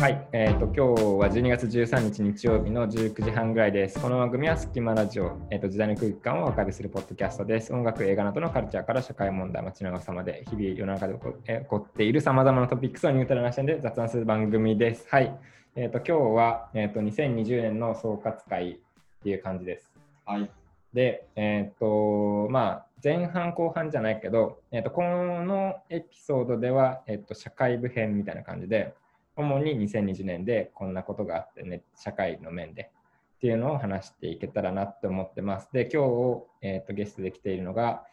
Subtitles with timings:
[0.00, 4.00] はい、えー、と今日は12月13日日曜日の19時半ぐらいです。
[4.00, 7.70] この番組はスキマラジオ、えー、と時代の空気感をお分かりするポッドキャストです。
[7.70, 15.06] 音楽、映画などのカルチャーから社会問題、街の様まで日々世の中で起こ,、えー起こっているさまざまなトピックスをニュートラルな視点で雑談する番組です。
[15.10, 15.38] はい、
[15.76, 18.76] えー、と今日は、えー、と2020年の総括会っ
[19.22, 19.92] ていう感じです。
[20.24, 20.50] はい。
[20.94, 28.94] で、えっ、と、まあ、前半後半じゃないけど、えっ、と、このエピソードでは、えっ、と、社会部編みたいな感じで、
[29.36, 32.90] 主に2020年でこんなことがあってね、社会の面で
[33.36, 35.68] っていうのを話していけたらなって思ってます。
[35.72, 38.04] で、今日、えっ、と、ゲストで来ているのが、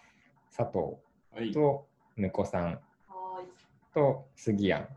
[0.56, 0.96] 佐藤
[1.34, 1.52] はい。
[1.52, 1.86] と
[2.16, 2.80] 婿さんは
[3.42, 3.94] い。
[3.94, 4.88] と杉谷はい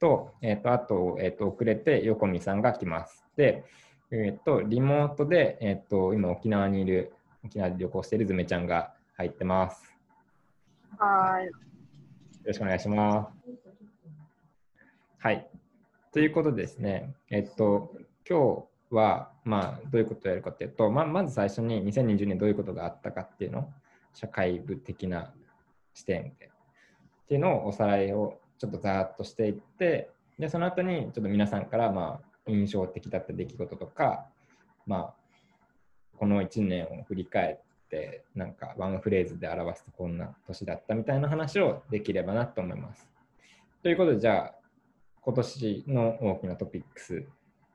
[0.00, 3.24] と、えっ、と、あと、えっ、と、遅れて横見さんが来ます。
[3.36, 3.64] で、
[4.10, 7.14] えっ、と、リモートで、えっ、と、今沖縄にいる、
[7.44, 9.94] 沖縄で旅行しているズメちゃんが入ってます。
[10.98, 11.46] はい。
[11.46, 11.52] よ
[12.44, 13.33] ろしくお願いします。
[15.24, 15.48] はい。
[16.12, 17.94] ということですね、えっと、
[18.28, 23.72] 今日は、まあ、どういうことをやるかっていうと、ま、まず最初に2020年どういうことがあったかっていうのを、
[24.12, 25.32] 社会部的な
[25.94, 26.50] 視点で、
[27.24, 34.26] っていうのをおさらいをちょっとざーっとしていって、で、その後にちょっと皆さんから、まあ、印象的だった出来事とか、
[34.86, 35.14] まあ、
[36.18, 43.08] この1年を振り返って、なんかワンフレーズで表すとこんな年だったみたいな話をできればなと思います。
[43.82, 44.63] ということで、じゃあ、
[45.24, 47.24] 今年の大きなトピックス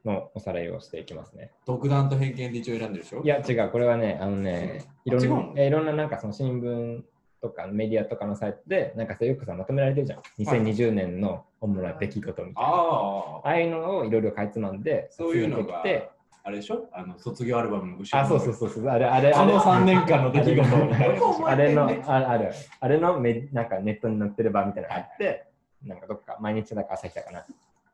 [0.06, 1.52] のおさらいをしていきますね。
[1.66, 3.22] 独断と偏見で一応選んでるでしょ？
[3.24, 7.02] いや、違う、これはね、あのね、いろんな、えいろんななんかその新聞
[7.42, 10.22] とかメディアとかのサイトで、なんかさよくさ、まとめられてるじゃん。
[10.40, 12.54] 2020年の主な出来事みたいな。
[12.62, 15.84] あああいうのをいろいろかいつまんで、そういうのがあ、
[16.44, 16.88] あれでしょ？
[16.94, 19.54] あの卒業アルバムの後ろあ、そうそうそうそう、あれ、あれ、あれ。
[19.58, 21.46] 3年間の出来事。
[21.48, 25.49] あれの、あある、あれのメなんかネットに載ってる版みたいなのがあって、
[25.84, 27.40] なんかどっか毎日だか朝日だかな。
[27.40, 27.46] だ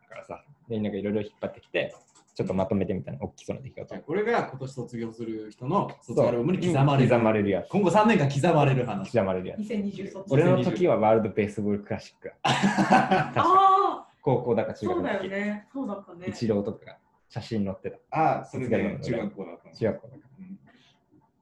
[0.10, 1.94] からさ、で、なんかいろいろ引っ張ってきて、
[2.34, 3.96] ちょっとまとめてみたいな、大きそうな出来事。
[4.02, 7.10] これが今年卒業する人の卒業アルバムに刻まれる。
[7.10, 7.70] 刻まれるやつ。
[7.70, 9.12] 今後3年間刻まれる話。
[9.12, 9.60] 刻まれるやつ。
[9.60, 12.34] 2020卒俺の時はワールドベースボールクラシック。
[12.44, 12.56] 確
[12.90, 15.30] かあ高校だかあ、そうだよ中学の時。
[15.30, 15.68] ね。
[15.72, 16.26] そうだったね。
[16.28, 16.98] 一郎とかが
[17.30, 17.98] 写真載ってた。
[18.12, 19.76] ああ、それで中学校だったの。
[19.76, 20.60] 中学校だかうん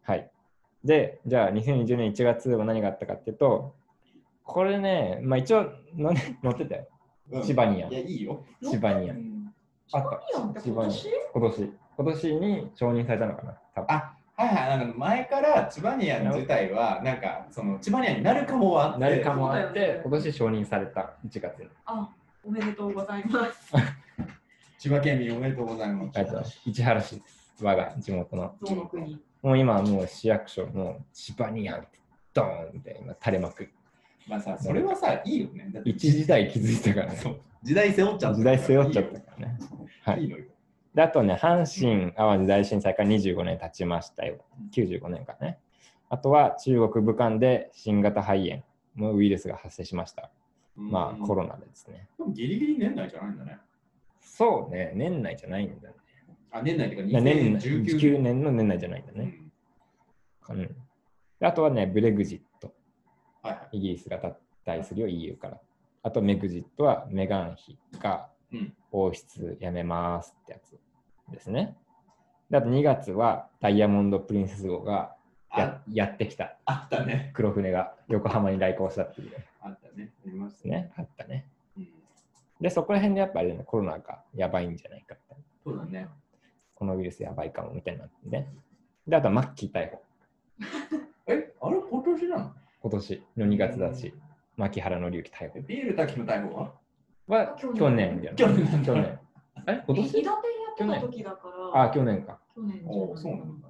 [0.05, 0.13] ら。
[0.13, 0.31] はい。
[0.83, 3.73] で、じゃあ2020年1月は何があったかっていうと、
[4.43, 6.87] これね、まあ一応のね 載ってたよ。
[7.31, 8.43] うんシバニアンいや、いいよ。
[8.61, 9.13] シバニア
[9.93, 10.19] あっ
[10.53, 10.61] た。
[10.61, 10.97] シバニア
[11.33, 11.73] 今年？
[11.95, 12.35] 今年。
[12.35, 21.69] に承認されたのかな多分あはいはい、なんか前からチバニアン自体は、なんかそのチバニアンになるかもはあって、なるかもあってそうだよね、今年承認された1月に。
[21.85, 22.09] あ、
[22.43, 23.73] おめでとうございます。
[24.79, 26.17] 千葉県民おめでとうございます。
[26.17, 27.63] ありがとうございます市原市です。
[27.63, 28.55] 我が地元の。
[28.59, 29.21] どの国？
[29.43, 31.99] もう今はもう市役所のシバニアンって
[32.33, 33.69] ドーンって今垂れまく。
[34.27, 35.69] まあさ、それはさ、いいよね。
[35.73, 37.17] だって一時代気づいたからね。
[37.17, 38.37] そう時代背負っちゃった。
[38.37, 39.59] 時代背負っちゃったからね。
[40.03, 40.45] はいいいのよ。
[40.93, 44.45] であとね、阪神・淡路大震災から25年経ちましたよ。
[44.71, 45.57] 95年かね。
[46.09, 48.63] あとは中国・武漢で新型肺炎
[48.95, 50.29] のウイルスが発生しました。
[50.75, 52.07] まあコロナでですね。
[52.17, 53.57] でもギリギリ年内じゃないんだね。
[54.21, 55.95] そうね、年内じゃないんだね。
[56.51, 59.39] あ、年内っていうか年内2019 19年の年内じゃないんだね。
[60.49, 60.75] うんうん、
[61.39, 62.45] であとはね、ブレグジット。
[63.71, 65.59] イギリスが脱退するよ、EU から。
[66.03, 70.77] あと、メグジットはメガン妃がうん王室辞めますってやつ
[71.31, 71.75] ですね。
[72.49, 75.15] であと2月はダイヤモンド・プリンセス号が
[75.57, 76.55] やあやってきた。
[76.65, 77.31] あったね。
[77.33, 80.11] 黒船が横浜に来航したっていうであったね。
[80.25, 80.91] ありましすね。
[80.95, 81.47] あったね。
[81.77, 81.87] うん
[82.61, 85.35] で、そこら辺でやっぱり、ね、コロナがやばいんじゃないかって。
[85.65, 86.07] そうだね。
[86.75, 88.53] このウイルスやばいかもみたいになね。
[89.07, 90.01] で、あとはマッキー逮捕。
[91.27, 92.51] え、あれ今年なの？
[92.83, 94.13] 今年の2月だし、
[94.57, 96.73] 牧原紀之逮えビール滝の逮捕は？
[97.27, 99.19] 捕は去年去年じゃない去年なんだ去年。
[99.67, 99.95] え今え、年？
[99.95, 101.83] 日立やってた時だから。
[101.83, 102.39] あ、去年か。
[102.53, 103.69] 去年おお、そうなんだ。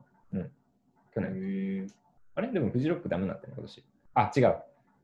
[1.14, 1.32] 去年。
[1.32, 1.88] へえ。
[2.34, 2.52] あれ？
[2.52, 3.86] でもフジロックダメだったね、今年。
[4.16, 4.58] あ、違う。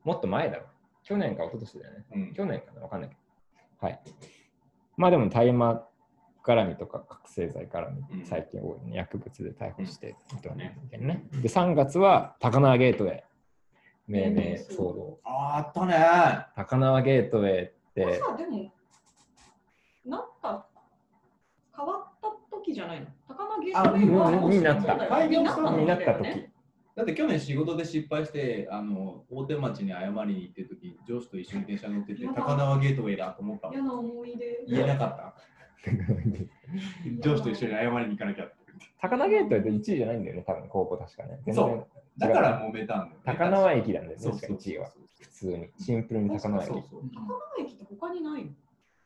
[0.04, 0.64] もっと前だわ。
[1.04, 2.06] 去年か一昨年だよね。
[2.16, 2.34] うん。
[2.34, 2.82] 去年かな？
[2.82, 3.88] わかんないけど。
[3.88, 4.00] はい。
[4.98, 5.84] まあでも大麻
[6.44, 8.98] 絡みとか覚醒剤絡み、うん最近多いね。
[8.98, 10.16] 薬物で逮捕して、
[10.52, 11.24] うんねね。
[11.32, 13.24] で、3月は高輪ゲートウェイ。
[14.10, 15.20] 命名騒動。
[15.24, 15.96] ああったね。
[16.56, 18.74] 高輪ゲートウェイって、さ、でも、
[20.04, 20.66] なった、
[21.78, 22.28] 変わった
[22.58, 23.06] 時じゃないの？
[23.28, 26.50] 高輪ゲートウェイになった開業したのになった時。
[26.96, 34.66] だって去年仕事で失敗して、あの大手町に謝りに行ってる時上司と一緒に電車乗ってて、高輪ゲートウェイだと思った嫌な思い出。
[34.68, 35.36] 言えなかった。
[37.22, 38.56] 上司と一緒に謝りに行かなきゃって。
[39.00, 41.40] 高輪ゲートウェイって1位じゃないんだよね、多分高校確かね。
[41.46, 41.88] 全然そう
[42.20, 43.18] だから揉めたんだよ、ね。
[43.26, 44.90] 高輪駅なんだよね、確か1位は。
[45.22, 45.70] 普通に。
[45.80, 46.68] シンプルに高輪駅。
[46.68, 48.52] そうそう高輪駅って他にないの？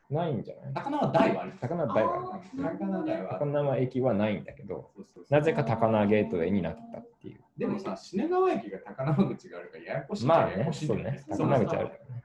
[0.09, 0.73] ないんじゃない？
[0.73, 1.53] 高輪台はある。
[1.61, 2.43] 高輪台はある。
[2.77, 3.51] 高輪台はあ高る。
[3.51, 4.91] 輪駅はないんだけど、
[5.29, 7.39] なぜか高輪ゲートウェイになったっていう。
[7.57, 12.22] でもさ、品川駅が高輪口があるからややこしいまあねそうねそ高輪口あるからね。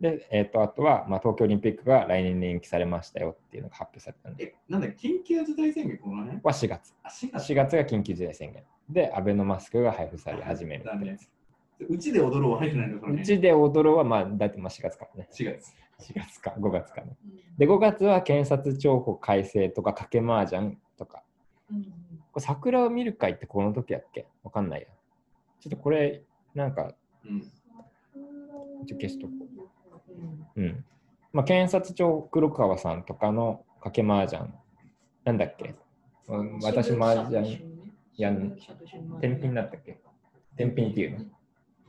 [0.00, 6.40] で、えっ、と、あとは、まあ、東京オリンピックが来年に延期されましたよっていうのが発表されたんで、え、なんだ、緊急事態宣言この辺？
[6.42, 6.94] は4月。
[7.02, 8.62] あ、4月4月が緊急事態宣言。
[8.88, 11.28] で、アベノマスクが配布され始めるってやつ。
[11.88, 15.28] うちで踊ろうは入ってないのこのう辺ちで踊ろうは、まあ、だってまあ4月からね。
[15.32, 15.72] 4月。
[16.00, 17.16] 4月か、5月かね。
[17.58, 21.22] で、5月は検察庁法改正とか、賭け麻雀とか。
[21.70, 21.82] うん
[22.30, 24.26] これ桜を見る会ってこの時やっけ？
[24.44, 24.86] わかんないや。
[25.60, 26.22] ちょっとこれ、
[26.54, 27.40] なんか、うん。
[28.86, 29.47] ちょ消しとこうん
[30.56, 30.84] うん。
[31.32, 34.50] まあ、検察庁黒川さんとかの賭け麻雀。
[35.24, 35.74] なんだっけ？
[36.28, 37.62] うん私麻雀
[38.16, 38.56] やん、
[39.20, 39.98] 天品だったっけ？
[40.56, 41.16] 天品っていうの？
[41.18, 41.20] う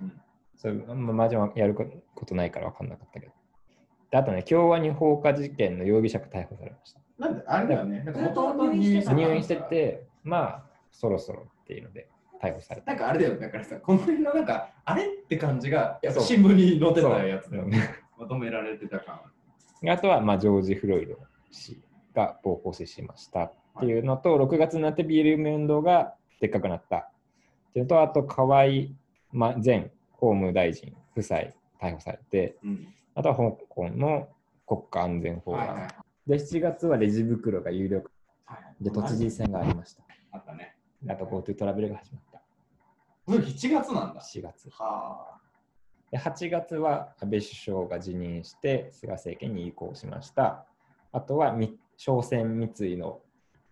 [0.05, 0.21] ん
[0.57, 1.85] そうあんま麻雀はやるこ
[2.25, 3.31] とないから分かんなかったけど。
[4.11, 6.99] であとね、京アニ放火事件の容疑者が逮捕されました。
[7.17, 8.03] なんで、あれだよね。
[8.03, 12.09] なんか元々入院してた入院してて、まあ、そろそろっていうので
[12.41, 12.91] 逮捕された。
[12.91, 17.89] なんかあれだよ、だからさ、この辺のなんか、あれって感じが、やっぱそう新聞に載ってたやつだよね。
[18.19, 19.21] まとめられてた感。
[19.87, 21.17] あとは、まあ、ジョージ・フロイド
[21.51, 21.81] 氏
[22.13, 27.09] が暴行死しましたっていうのと、6月になって BLM 運動がでっかくなったっ
[27.73, 28.93] ていうのと、あと、河井
[29.31, 31.39] ま前法務大臣夫妻
[31.79, 32.93] 逮捕されて、うん。
[33.15, 34.27] あとは香港の
[34.67, 35.59] 国家安全法案。
[35.59, 35.89] はいはいはい
[36.29, 38.11] で、7月はレジ袋が有力
[38.45, 38.83] はい。
[38.83, 40.03] で、都知事選がありました。
[40.31, 40.75] あったね。
[41.07, 42.41] あと、GoTo トラベルが始まった。
[43.25, 44.21] これ7月なんだ。
[44.21, 44.69] 4月。
[44.69, 45.38] はで
[46.13, 50.65] 8月は安倍首相が辞任して菅政権に移行しました。
[51.11, 53.19] あとはみ商船三井の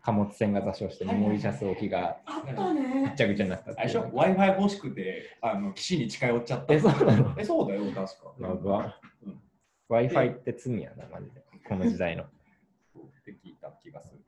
[0.02, 3.14] 貨物船が座礁してモーリシャス沖があったぐね。
[3.18, 6.74] ちゃぐちゃになったっていうあれでしょ ?Wi-Fi 欲しくて、あの、岸に近寄っちゃった。
[6.74, 7.36] えそうなの？
[7.38, 8.08] え、そうだよ、確か。
[8.40, 9.42] やばうん
[9.90, 11.44] Wi-Fi って罪やな、マジで。
[11.68, 12.24] この時代の。
[12.24, 12.28] っ
[13.26, 14.22] て聞いた気がする。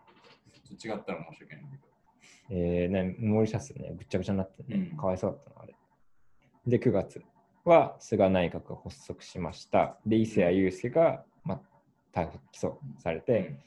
[0.78, 1.90] ちょっと違ったら申し訳ないんだけど。
[2.52, 5.76] えーね、モーリシャスね、ぐっちゃぐちゃになってね、うんかわいそうだったな、あれ。
[6.68, 7.22] で、9月
[7.70, 9.98] は菅内閣が発足しました。
[10.06, 11.62] で、伊勢谷友介が、ま、
[12.14, 13.60] 逮捕・起訴されて、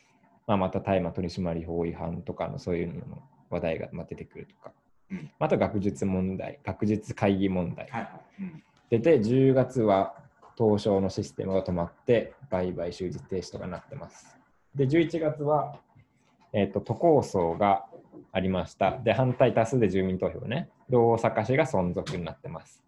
[0.47, 4.73] まあ、また大麻取締法違反とかのそういうのの話題がまあ出てくるとか、
[5.11, 8.43] うんまた学術問題、学術会議問題はいはい。
[8.43, 8.63] うん
[8.93, 10.15] 出て、10月は
[10.59, 14.39] 東証のシステムが止まって、売買終日停止とかになってます。
[14.75, 15.81] で、11月は、
[16.53, 17.87] えっ、と、都構想が
[18.33, 18.99] ありました。
[18.99, 20.69] で、反対多数で住民投票ね。
[20.91, 22.83] で、大阪市が存続になってます。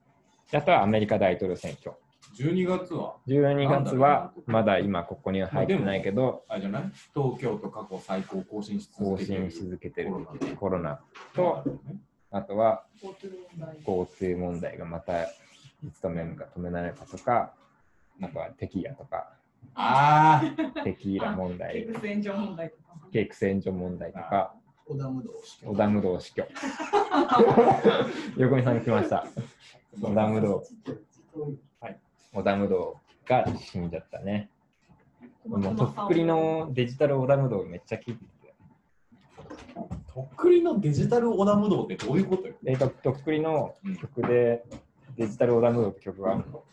[0.55, 1.97] であとはアメリカ大統領選挙。
[2.39, 6.93] 12月は、12月はまだ今ここには入ってないけど、あれじゃない？
[7.13, 11.01] 東京都過去最高更新し更続けてる新し続けてるコロナでコロナ
[11.35, 11.65] と、
[12.31, 13.79] あとは GoTo 問題。
[13.85, 15.27] 交通問題がまたい
[15.93, 17.53] つ止めるか止めないかとか、
[18.23, 19.31] あとはテキーラとか、
[19.75, 20.41] あ
[20.85, 22.83] テキーラ問ケ題ー、ク炎上問題とか。
[23.13, 24.55] ケーク洗浄問題とか、
[24.87, 26.47] 織田無道式織田無道死去。
[28.39, 29.27] 横見さん来ました。
[30.01, 30.65] 織田無道、
[32.33, 34.51] 織田無道が死んじゃったね。
[35.47, 38.55] もうとっくりのデジタル織田無道めっちゃ聞いてて。
[39.77, 39.81] あ、
[40.13, 42.55] とっくりのデジタル織田無道ってどういうことよ？
[42.63, 44.65] で、ととっくりの曲で
[45.17, 46.65] デジタル織田無道って曲があるの。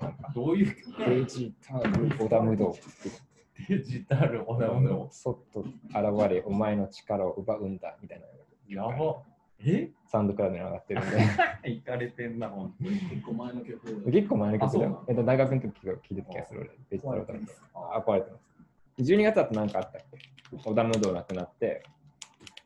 [0.00, 2.76] なんかどういうデジタル織田無道
[3.68, 8.26] デジタル織田無道そっと現れ、お前の力を奪うんだみたいな。
[8.68, 9.22] やば。
[9.64, 9.90] え？
[10.06, 11.18] サウンドクラウドに上がってるんで。
[11.72, 12.90] いかれてんな、ほんとに。
[13.00, 15.04] 結構前の曲結構前の曲だあよ。
[15.08, 16.60] えっと、大学の時聞いてた気がする。
[16.60, 17.26] 俺デジタル。
[17.74, 18.42] あ、壊れてます。
[18.98, 20.18] 12月だと何かあったっけ？
[20.64, 21.82] 織田無道なくなって、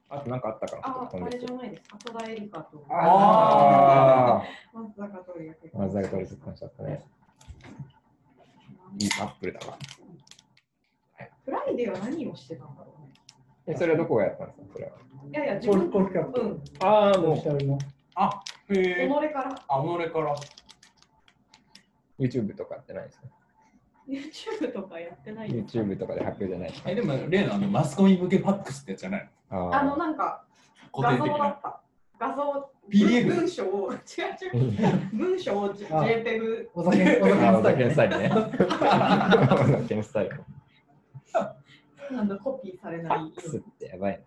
[0.08, 0.82] あと何かあったかな？
[0.88, 1.82] あ、あれじゃないです。
[1.92, 7.04] 浅田エリカとあ松坂桃李が結あ、松坂桃李結婚しちゃったね。
[8.98, 9.78] いいカップルだわ。
[11.44, 12.90] フライデーは何をしてたんだろう？
[12.90, 12.95] ね。
[13.66, 14.92] え、それはどこがやったんですかそれは。
[15.30, 16.62] いやいや、自分ルコールキャップうん。
[16.80, 17.78] ああ、もう
[18.14, 19.08] あ、へ己え。
[19.08, 20.34] からあ、己から。
[22.18, 23.26] YouTube とかってないですか
[24.08, 26.90] ？YouTube とかやってない ?YouTube とかで発表じゃないですか？
[26.90, 30.44] え、でも、例のあのマスコミ向けファックスってやつじゃないああの、なんか
[30.94, 31.62] 画像だっ。
[31.62, 31.80] た。
[32.18, 38.30] 画像、PDF 文章を、違う違う、 文章を JPEG お酒、お酒田健スタイルね。
[38.30, 40.42] 小田健スタイル。
[42.10, 43.40] なんだコピーされない。
[43.40, 44.20] すってやばい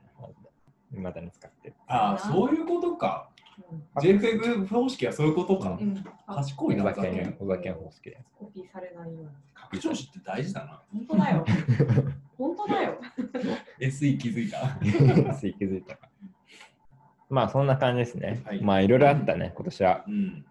[0.93, 0.99] な。
[1.01, 1.75] まだに使ってる。
[1.87, 3.29] あ、そういうことか。
[3.71, 3.83] うん。
[4.01, 5.77] JPEG 方式はそういうことか。
[5.79, 8.23] うん、あ賢いな、小田ざけん健、小田健方式です。
[8.37, 9.29] コピーされないように。
[9.53, 10.81] 拡張子って大事だな。
[10.91, 11.45] 本当だよ。
[12.37, 12.97] 本当だよ。
[13.79, 14.79] SE 気づいた。
[14.81, 16.09] 気づいたか。
[17.29, 18.41] まあそんな感じですね。
[18.45, 20.03] はいまあいろいろあったね、今年は。
[20.07, 20.45] うん。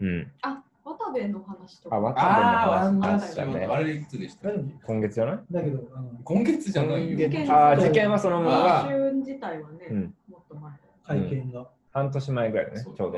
[0.00, 0.32] うん。
[0.42, 1.96] あ、渡渡部の話とか。
[1.96, 3.52] あ、渡部の話あワンダッシったね。
[3.68, 3.72] ュ。
[3.72, 4.50] あれいつでした
[4.86, 5.38] 今月じゃない？
[5.50, 5.88] だけど、
[6.24, 7.28] 今月じゃないよ。
[7.50, 10.72] あー事件はそのものあが春自体はね、うんもっと前。
[11.04, 11.68] 会見が。
[11.92, 13.12] 半年前ぐらいだね、ちょうど。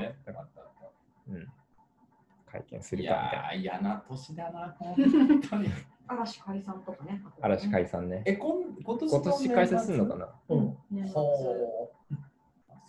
[2.46, 3.44] 会見すいるかみたいな。
[3.46, 4.94] やー、嫌な年だな、本
[5.40, 5.68] 当に。
[6.06, 7.22] 嵐解散とかね。
[7.24, 8.22] あとね嵐解散ね。
[8.26, 10.28] え、今今年今年解散するのかな？
[10.50, 10.76] うん。
[10.90, 11.14] 年末。
[11.14, 12.14] ほう。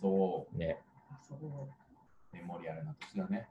[0.01, 0.81] そね。
[1.09, 1.49] あそうう、
[2.33, 3.47] メモリアルな年だね。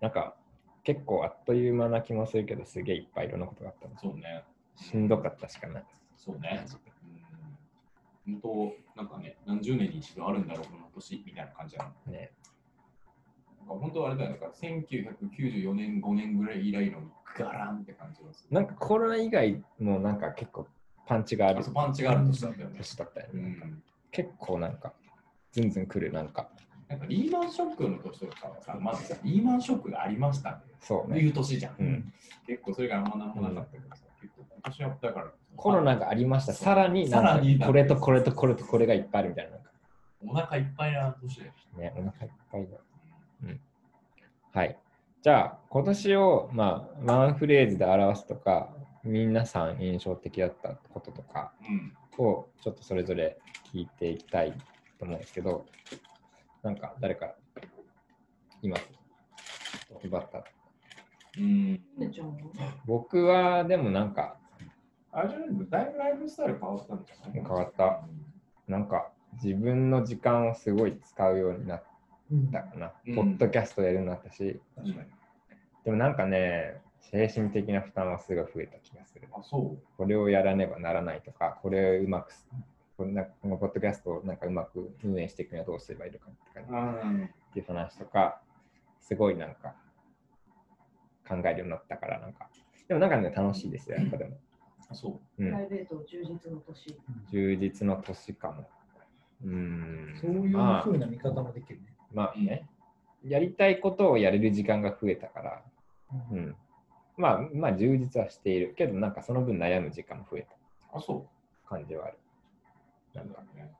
[0.00, 0.36] なんか
[0.84, 3.98] 結構あっという間な気もするけど、すげえいっぱいいろんなことがあったの。
[3.98, 4.44] そうね。
[4.76, 5.84] しんどかったしかない。
[6.16, 6.64] そうね。
[8.26, 8.40] うん。
[8.40, 12.12] 本当、なんかね、何十年に一度あるんだろう、この年みたいな感じなの。
[12.12, 12.32] ね。
[13.58, 17.00] なんか本当あれだよ、なんか1994年、5年ぐらい以来の
[17.36, 18.54] ガランって感じがする。
[18.54, 20.66] なんかコロナ以外もなんか結構
[21.06, 22.76] パンチがあるあそうパンチがある年だったよね。
[22.76, 23.56] 年だったようね。
[24.10, 24.92] 結構なんか、
[25.52, 26.50] ずんずん来るなんか、
[26.88, 31.18] なんかリーマンショックの年とかはさ、まずさ、リーマンショックがありましたってそうね。
[31.18, 31.74] いう年じゃん。
[31.78, 32.12] うん、
[32.46, 36.52] 結構それがあんまなんもなかったけどさ、結構今年はだから、コロナがありました。
[36.52, 39.50] さらにさらにかこれとこれとこれとこれがいっぱいあるみたいな。
[39.52, 39.70] なんか
[40.26, 41.52] お腹いっぱいな年だよ。
[41.76, 42.78] ね、お腹いっぱいだ。
[44.54, 44.78] はい。
[45.20, 48.68] じゃあ、今年を、まあ、ワンフレーズで表すとか、
[49.02, 51.72] 皆さん印象的だったこととかう
[52.22, 52.24] ん。
[52.24, 53.36] をちょっとそれぞれ
[53.72, 54.52] 聞いていきたい
[54.98, 55.66] と思うんですけど、
[56.64, 57.34] なんか誰か
[58.62, 58.88] います
[59.88, 60.42] トップバッター。
[61.38, 61.72] うん。
[61.98, 62.34] ねちゃんは
[62.86, 64.38] 僕はでもなんか、
[65.12, 67.44] あれじゃないだいぶライフスタイル変わったんじゃない？
[67.44, 68.00] 変わった。
[68.66, 69.10] なんか
[69.42, 71.82] 自分の時間をすごい使うようになっ
[72.32, 72.92] うんたかな。
[73.06, 75.08] うんポッドキャストやるようになったし、確かに。
[75.84, 79.28] でもなんかね、精神的な負担はすごい増えた気がする。
[79.36, 79.86] あ、そう。
[79.98, 82.32] これをやらねばならないとか、これをうまく
[83.02, 86.64] んなこのポッドキャストをなんかうまく運営していくにはどうすればいいのかって感
[87.02, 87.24] じうん。
[87.24, 88.40] っていう話とか、
[89.00, 89.74] すごいなんか
[91.28, 92.48] 考えるようになったから、なんか、
[92.86, 94.36] でもなんかね、楽しいですよ、やっぱでも。
[94.88, 95.42] あ、そう。
[95.42, 96.96] うんプライベート充実の年。
[97.32, 98.68] 充実の年かも。
[99.44, 100.18] うーん。
[100.20, 101.86] そういうまあふうな見方もできるね。
[102.12, 102.68] まあね、
[103.24, 105.62] やりたいことをやれる時間が増えたから、
[106.30, 106.56] うん。
[107.16, 111.26] まあ、まあ、充実はしているけど、なんかその分悩む時間も増えたあ、そ
[111.68, 112.18] 感じはある。
[113.14, 113.18] う。
[113.18, 113.72] なんだね。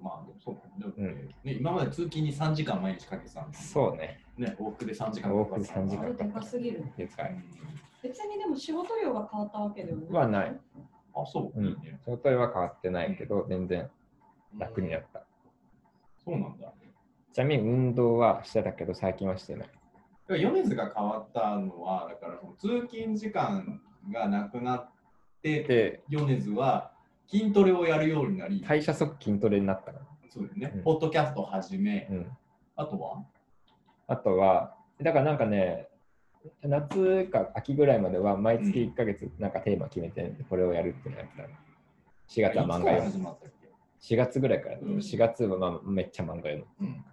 [0.00, 0.68] まあ、でもそうか。
[0.68, 4.20] んね、今まで通勤に3時間毎日かけてたんですそうね。
[4.36, 6.92] ね、往復で3時間往復で3時間それでかすぎるね。
[6.96, 7.36] でかい。
[8.02, 10.10] 別にでも仕事量が変わったわけではない。
[10.10, 10.60] はない。
[11.14, 11.58] あ、そう。
[11.58, 12.00] うんいいね。
[12.04, 13.90] それは変わってないけど、全然
[14.56, 15.24] 楽になった。
[16.24, 16.72] そうなんだ。
[17.32, 19.68] ちなみに運動はしてたけど、最近はしてない。
[20.28, 23.80] だから米津が変わったのは、だからその通勤時間
[24.12, 24.90] がなくなっ
[25.42, 26.92] て、で、米津は
[27.30, 30.06] 筋トレをやるようになり、代謝即筋トレになったから。
[30.30, 32.26] そうですね、うんポッドキャストを始め、うん。
[32.76, 33.24] あとは、
[34.06, 35.88] あとは、だからなんかね、
[36.62, 41.48] 夏か秋ぐらいまでは毎月1ヶ月なんかテーマ決めて、これをやるっていうのをやってたの。
[42.28, 43.10] 4月は漫画いつから読む。
[43.12, 43.68] 始まったっけ
[44.14, 46.86] ？4月ぐらいから、うん4月はまあめっちゃ漫画読む。
[46.86, 47.04] うん。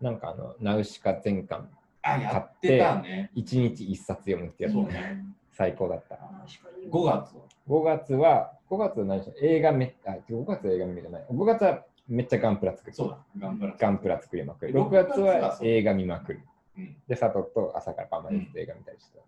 [0.00, 1.68] なんかあの、ナウシカ全巻、
[2.02, 3.30] あ、やってたね。
[3.36, 5.24] 1日1冊読むってやつそうね。
[5.52, 6.16] 最高だった。
[6.16, 11.26] あしかいい5月は？5月は、5月は何しろ映画めっあ、5月は映画見るじゃない。
[11.30, 12.94] 5月はめっちゃガンプラ作る。
[12.94, 13.76] そうだ、ガンプラ。
[13.78, 14.72] ガンプラ作りまくる。
[14.72, 16.40] 6 6月月は映画見まくる。
[16.78, 16.96] うん。
[17.08, 19.24] で、佐藤と朝から晩まで映画見たりしてた。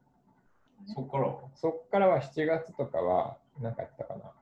[0.94, 1.38] そっからは？
[1.54, 4.32] そっからは7月とかは、なんかやったかな。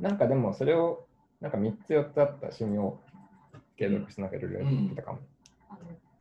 [0.00, 1.06] なんかでもそれを、
[1.40, 2.98] なんか3つ4つあった趣味を
[3.76, 5.18] 継続してなんかいろいろやってたかも。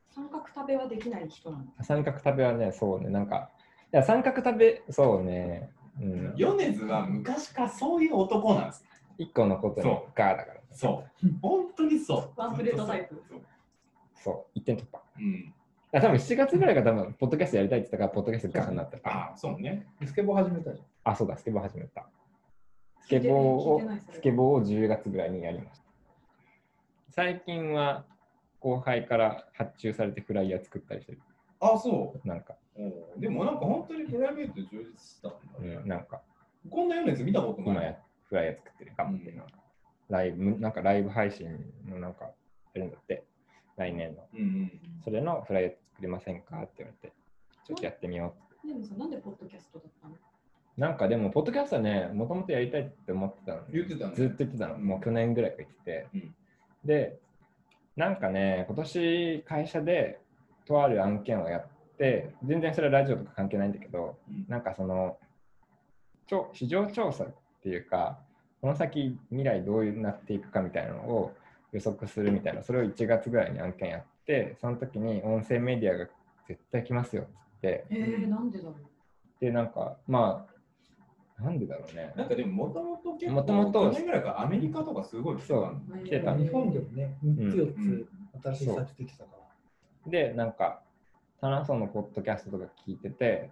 [0.10, 1.66] 三角食べはできない人なの？
[1.84, 3.50] 三角食べはね、そうね、なんか、
[3.94, 6.34] いや、三角食べ、そうね、うん。
[6.36, 8.86] 米津は昔からそういう男なんです。
[9.20, 10.60] 1個のことにそガーだから。
[10.72, 11.28] そう。
[11.42, 12.40] 本当にそう。
[12.40, 13.42] ワンプレートタイプそう
[14.16, 15.02] そう、1点突破。
[15.18, 15.54] うん。
[15.94, 18.98] あ多分7月ぐらいが多分、ポッドキャストやりたいって言ったから、ポッドキャストガーになった。
[19.04, 19.88] あ、そうね。
[20.06, 22.08] スケボー始めたじあ、そうだ、スケボー始めた。
[23.02, 25.86] スケボーをスケボーを10月ぐらいにやりました。
[27.12, 28.06] 最近は
[28.60, 31.20] 後輩から発注されてフライヤー作ったりしてる。
[31.62, 32.56] あ、そなんか、
[33.18, 35.76] でもなんか本当にプライベート充実したんだうね。
[35.78, 36.22] ん、なんか、
[36.70, 37.72] こんな米津見たことない。
[37.72, 37.98] 今や
[38.30, 38.94] フライヤー作ってる。
[38.96, 39.42] 頑張ってる、
[40.10, 42.32] ライブ、なんかライブ配信のなんかや
[42.76, 43.24] るんだって、
[43.78, 44.28] 来年の。
[44.34, 44.72] うんうん。
[45.04, 47.16] それのフライヤー作りませんかって言われて、
[47.66, 48.68] ちょっとやってみよう。
[48.68, 50.16] でもさ、なんでポッドキャストだったの？
[50.78, 53.62] なんかでも、ポッドキャストはね、もともとやりたいって思ってたの。
[53.72, 54.16] 言ってたね。
[54.16, 54.78] ずっと言ってたの。
[54.78, 56.08] もう去年ぐらいから言ってて。
[56.14, 56.36] うん
[56.86, 57.20] で、
[57.98, 60.22] なんかね、今年会社で
[60.66, 64.46] とある案件をやって、全然それはラジオとか関係ないんだけど、うん。
[64.48, 65.18] なんかその、
[66.28, 68.20] ちょ市場調査っていうか、
[68.62, 71.34] この先未来どういうなっていくかみたいなのを
[71.72, 76.08] 予測するみたいな、それを1月ぐらいに案件やって、その時に音声メディアが
[76.48, 78.76] 絶対来ますよってて、えー、なんでだろう。
[79.40, 80.48] で、なんか、ま
[81.40, 82.14] あ、なんでだろうね。
[82.16, 86.36] なんかでももともと結構、元々去年ぐらいからアメリカとかすごい来てたんだ来てた。
[86.36, 88.08] 日本でもね、3つ4うん。
[88.42, 89.30] つ新しいサーチできたか
[90.06, 90.12] ら。
[90.12, 90.82] で、なんか、
[91.40, 93.52] 田中のポッドキャストとか聞いてて、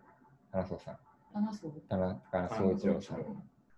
[0.51, 0.97] 田中さん、
[1.33, 1.73] 話そう。
[1.87, 3.19] 田中総一郎さん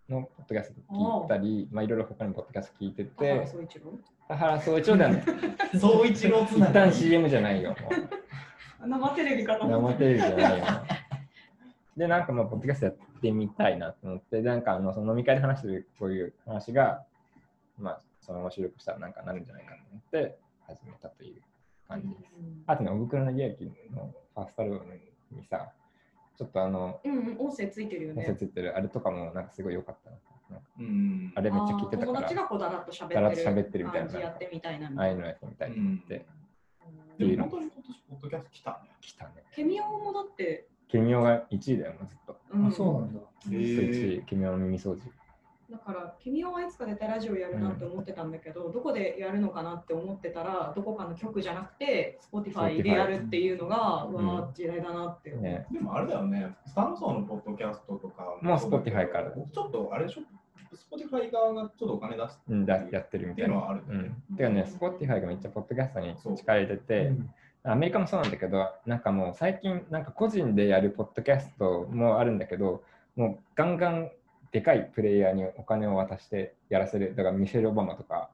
[0.09, 3.99] のポッドキャスト聞いたり、まあいろいろ他にもポッドキャスト聞いてて、総一郎？
[4.29, 5.25] 田原総一郎ではね、
[5.77, 7.75] 総一郎つ一旦 CM じゃないよ。
[8.79, 9.93] 生テレビかと思った。
[9.93, 10.65] 生テレビじゃないよ。
[11.97, 17.03] で、なんかまあ、ポッドキャストやってみたいなと思って、なんかあのその飲み会で話してるこういう話が、
[17.77, 20.37] まあ、そのまま収録したらなんかなるんじゃないかと思って
[20.67, 21.41] 始めたという
[21.87, 22.33] 感じです。
[22.65, 24.99] あとね、おぶくろの利益のファーストアルバム
[25.31, 25.71] にさ、
[26.37, 28.37] ちょっとあの、うんうん、音声ついてるよ載せね。
[28.37, 30.17] ついてるあれとかもなんかすごい良かったな。
[30.49, 36.25] なんかうんあれめっちゃ聞いてたから、達がこうだらっと喋ってるだらっと喋ってるみたいな感じやってみたいなみああたいうのやってみたいと思って、
[37.17, 38.77] でも本当に今年ポッドキャスト来たね。
[39.01, 39.31] 来たね。
[39.55, 42.37] ケミオもだって、ケミオが1位だよ、ずっと。
[42.53, 43.19] うんあ、そうなんだ。
[43.19, 45.01] へずっと1位、ケミオの耳掃除。
[45.69, 54.13] だから、ケミオはいつか絶対ラジオやるなって思ってたんだけど、どこでやるのかなって思ってたら、どこかの局じゃなくて、Spotify でやるっていうのが、ん。
[54.13, 55.31] わあ、時代だなって。
[55.31, 59.31] ね、でもあれだよね、スタンドソーのポッドキャストとかもう Spotify から。
[59.31, 60.21] ちょっとあれでしょ、
[60.73, 63.55] Spotify 側がちょっとお金出すうん、だやってるみたいな。
[63.55, 64.11] のはあるよね。
[64.29, 64.37] うん。
[64.37, 67.29] てかね、Spotify がめっちゃポッドキャストに力入れて、うん。
[67.63, 72.83] アメリカもそうなんだけど、なんかもう最近、なんか個人でやるポッドキャストもあるんだけど、
[73.17, 74.11] もうガンガン
[74.51, 77.15] でかいプレイヤーにお金を渡してやらせる。
[77.15, 78.29] だからミシェル・オバマとか、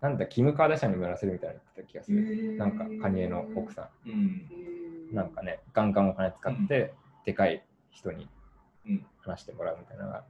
[0.00, 2.56] なんだ、キム・カーダシャンにもやらせるみたいな言ってた気がする。
[2.56, 4.12] なんか、カニエの奥さうん。
[4.12, 5.14] へん。
[5.14, 6.92] なんかね、ガンガンお金使って、
[7.24, 8.28] でかい人に
[8.86, 10.24] うん話してもらうみたいなのが、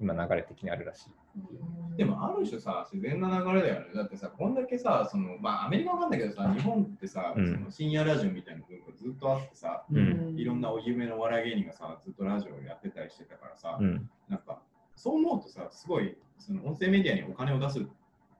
[0.00, 1.10] 今流れ的にあるらしい。
[1.36, 3.86] うんでもある種さ、自然な流れだよね。
[3.92, 14.08] だってさ、こんだけさ、そのまあアメリカはわかんないけどさ、日本ってさ、うんその深夜ラジオみたいな文化ずっとあってさ、うんいろんなお夢のお笑い芸人がさ、ずっとラジオやってたりしてたからさ、うん。
[14.28, 14.60] なんか
[14.94, 17.84] そう思うとさ、すごいその音声メディアにお金を出す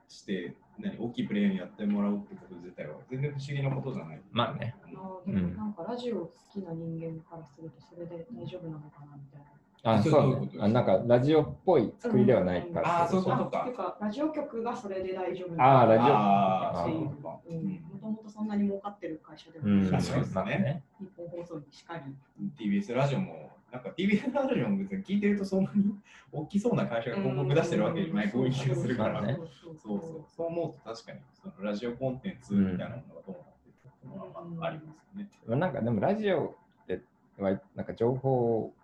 [0.09, 4.21] して、何大きいプレイヤーにやってもらうってこと自体は全然不思議なことじゃない。
[4.31, 4.77] まあね。
[4.85, 9.47] あーでもなんかラジオ好きな人間からするとそれで大丈夫なのかなみたいな。
[9.85, 13.03] あ、そそうあなんかラジオっぽい作りではないから。
[13.05, 13.63] あーそうか。
[13.65, 16.05] ていうか、ラジオ局がそれで大丈夫あーラジオ。
[16.15, 17.39] ああ、っていうそういうことか。
[17.49, 17.57] うん。
[17.67, 20.83] もともとそんなに儲かってる会社でもうん、ない、確かにまあね。
[21.01, 22.15] 日本放送にしかり。
[22.59, 25.95] TBS ラジオも、なんか TBS ラジオも別に聞いてるとそんなに
[26.33, 28.29] 大きそうな会社が広告出してるわけにない。
[28.29, 30.01] 雰囲気がするから、そうそう、
[30.37, 35.29] そう思うと確かにそのラジオコンテンツみたいなものがどうなっていくかっていうのはまあありますよね。
[35.47, 37.01] まあなんかでもラジオって
[37.39, 38.78] 割なんか情報うん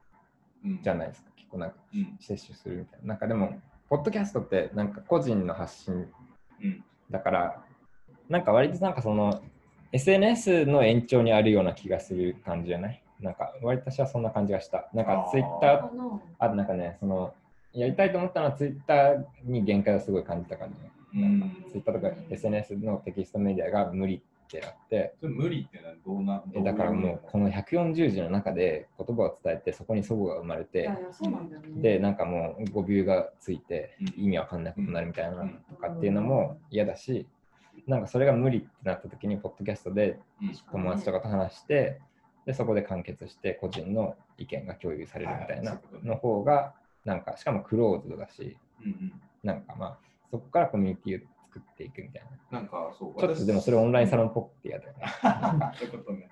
[0.82, 1.30] じゃないですか。
[1.36, 3.08] 結構なんかうん摂取するみたいな。
[3.08, 5.94] なんかでも、ポッドキャストってなんか個人の発信
[6.62, 7.62] うんだから、
[8.28, 9.42] なんか割となんかその
[9.92, 13.02] SNS の延長にあるような気がする感じじゃない？
[13.20, 14.88] なんか割と私はそんな感じがした。
[14.94, 17.32] なんかツイッター、あとなんかね、その
[17.72, 21.20] やりたいと思ったのはツイッターに限界をすごい感じた感じ。
[21.20, 24.20] うんなんかツイッターとか SNS のテキストメディアが無理
[24.58, 30.88] ってなって、それ無理ってのはどうなえだからもうこの140字の中で言葉を伝えてそこに祖母が生まれて。
[31.76, 35.64] でなんかもう語尾がついてうん意味わかんないことになるみたいなうん。
[35.70, 37.26] とかっていうのも嫌だし
[37.86, 40.52] なんかそれが無理ってなった時にポッドキャストでうん。
[40.70, 42.00] 友達とかと話して
[42.46, 49.12] でそこで完結して個人の意見が共有されるみたいはいなの方がなんかしかもクローズドだしうん
[49.42, 49.98] なんかまあ
[50.30, 53.20] そこからコミュニティを作っていくみたいなうんなんかそう。
[53.20, 55.04] ちょっとでもそれオンラインサロンっぽくて嫌だよね。
[55.78, 56.28] そういうことね。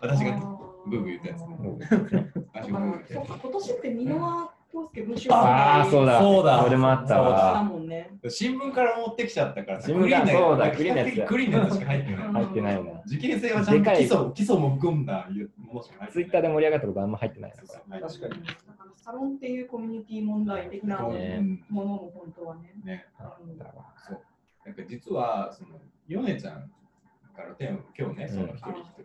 [0.00, 0.32] 私が
[0.86, 1.46] ブーブー言ったやつね。
[1.60, 1.86] うんだ
[2.54, 6.20] 私がブーからブー言っ今年って箕輪康介文集ああ、そうだ。
[6.20, 7.70] そうだそれもあっただわ。
[8.28, 12.32] 新聞から持ってきちゃったからさ、新聞からクリーンなそうだ比較的クリーンなやつしか入ってない。
[12.32, 12.90] 入ってないな。
[13.06, 16.12] 事件性はちゃんと基礎基礎も含んだものしか入ってない。
[16.12, 18.00] ツイッターで盛り上がったことあんま入ってない確かに。
[18.00, 22.72] だからサロンっていうコミュニティ問題的なもねのも本当はね。
[22.84, 23.06] ね。
[23.18, 23.72] あだわ
[24.08, 24.20] そう。
[24.64, 26.70] なんか実は、その、ヨネちゃん
[27.34, 29.04] から今日ね、その一人一人、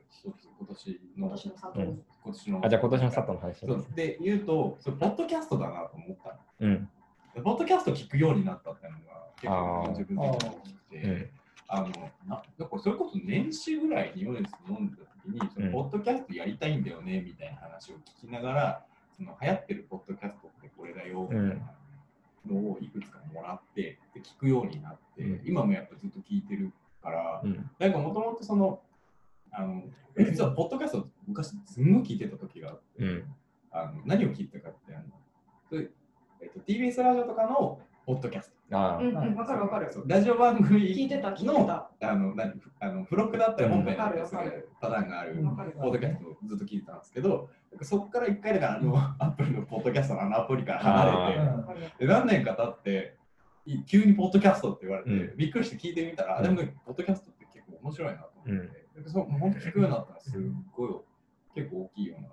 [0.60, 1.86] 今年の、今年の佐藤。
[1.86, 2.66] うん今年の。
[2.66, 6.38] あ、じゃあ今年の佐藤の話ねそうで言うと、それポッドキャストだなと思ったの。
[6.60, 6.90] うん。
[7.34, 9.06] でポッドキャスト聞くようになったっていうのが
[9.42, 11.30] 結あ構ー自分的に大きくて、うん。
[11.70, 21.72] あのななんかそれこそ年始ぐらいにヨネス飲んだ時に、そのうんポッドキャストやりたいんだよねみたいな話を聞きながら、その流行ってるポッドキャストってこれだよみたいな
[22.48, 26.72] のをいくつかもらって、で聞くようになって、うん今もやっぱずっと聞いてる
[27.02, 27.70] から、うん。
[27.80, 28.82] なんかもともとその、
[29.52, 29.84] あの
[30.18, 33.36] 実はポッドキャスト昔すんごい聞いてた時があって、うん。
[33.72, 35.82] あの何を聞いたかってあの
[36.42, 39.86] えっと、TBS ラジオとかのポッドキャスあうんうん、わかるわかる。
[39.86, 39.94] ト。。
[39.94, 41.92] そうラジオ番組聞いてた、聞いてのた。
[42.02, 44.70] あの何あの付録だったり本編だったりすわかるる。
[44.82, 47.50] パターンがあるわかるポッドキャストをずっと聞いてたんですけど、
[47.84, 53.16] そこから一回だからあの アップルのポッドキャストのあのアプリから離れてあーわかるで何年か経って
[53.68, 55.38] い急にポッドキャストって言われて、うん。
[55.38, 58.62] びっくりして聞いてみたら、あでもねポッドキャストって結構面白いなと思っ
[58.96, 60.42] て、でそうもう本当聞くようになったらすっ
[60.72, 60.96] ごい
[61.54, 62.30] 結構大きいような。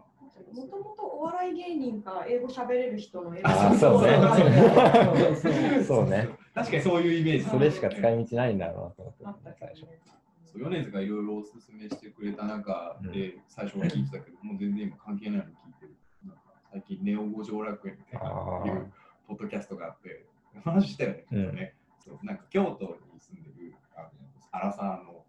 [0.52, 6.28] もともとお笑い芸人か英語喋れる人の英語あーそうねそうね。
[6.54, 7.44] 確かにそういうイメージ。
[7.44, 9.82] それしか使い道ないんだろうなと思ってあったけど最初。
[9.82, 10.00] ね
[10.44, 15.94] そう米津がいろいろおすすめしてくれた中で、最初は聞いてたけど、もう全然今関係ないの聞いてる。
[16.24, 18.92] なんか最近、ネオ五条楽園みたいう
[19.28, 20.24] ポッドキャストがあって、
[20.64, 24.08] 話したよねそうなんか京都に住んでるあの
[24.52, 25.24] アラサーの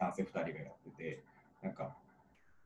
[0.00, 1.22] 男性2人がやってて、
[1.62, 1.94] なんか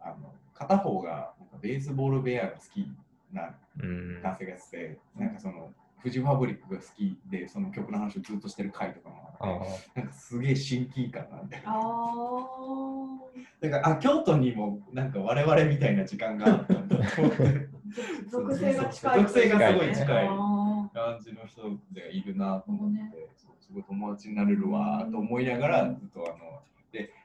[0.01, 2.87] あの片方がなんかベースボールベアが好き
[3.33, 4.23] なうん。
[4.23, 5.71] 男性がやってて、なんかその
[6.03, 11.61] フジファブリックが好きで、その曲の話をずっとしてる回とかもああって、なんかすげえ親近感なんで。
[11.65, 13.17] あ
[13.61, 17.69] だからあ京都にもなんか我々みたいな時間があったんだと思ってー
[18.29, 19.21] 属性が近い。
[19.23, 26.76] 属性がすごい近いあ感じの人でいるなと思って、なるほどそうすごい友達になれるわと思いながらずっとあので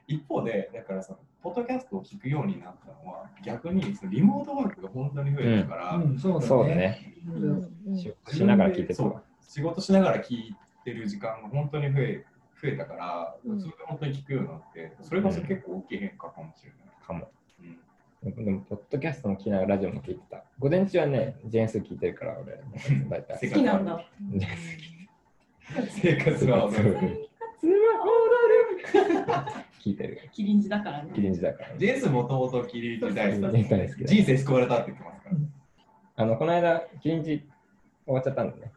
[0.06, 6.46] 一方でだからそのポッドキャストを聞くようになったのは逆にそのリモートワークが本当に増えたから、うん、そうだね。
[6.46, 7.16] そうだね。
[7.86, 12.24] うんししながら聞いてるそう仕事しながら聞いてる時間が本当に増え
[12.62, 17.06] 増えたから、うんそれで本当に聞くようになってそれこそ結構大きい変化かもしれない。
[17.06, 17.28] かも。
[17.60, 17.78] うん
[18.24, 20.44] でも、ポッドキャストも聞きながらラジオも聞いてた。
[20.60, 22.60] 午前中はね、ジェーンスー聞いてるから、俺、
[23.10, 23.48] 大体。
[23.48, 24.04] 世好きなんだ。
[25.90, 27.28] 生活は踊る。
[29.82, 30.30] 聞いてる。
[30.32, 31.10] キリンジだからね。
[31.14, 31.76] キリン時代から。
[31.76, 35.36] ジェンスもともとキリン時代キリン時代好きだ人生救われたって言ってますから。
[36.14, 37.44] あの、この間、キリンジ
[38.06, 38.72] 終わっちゃったんだね。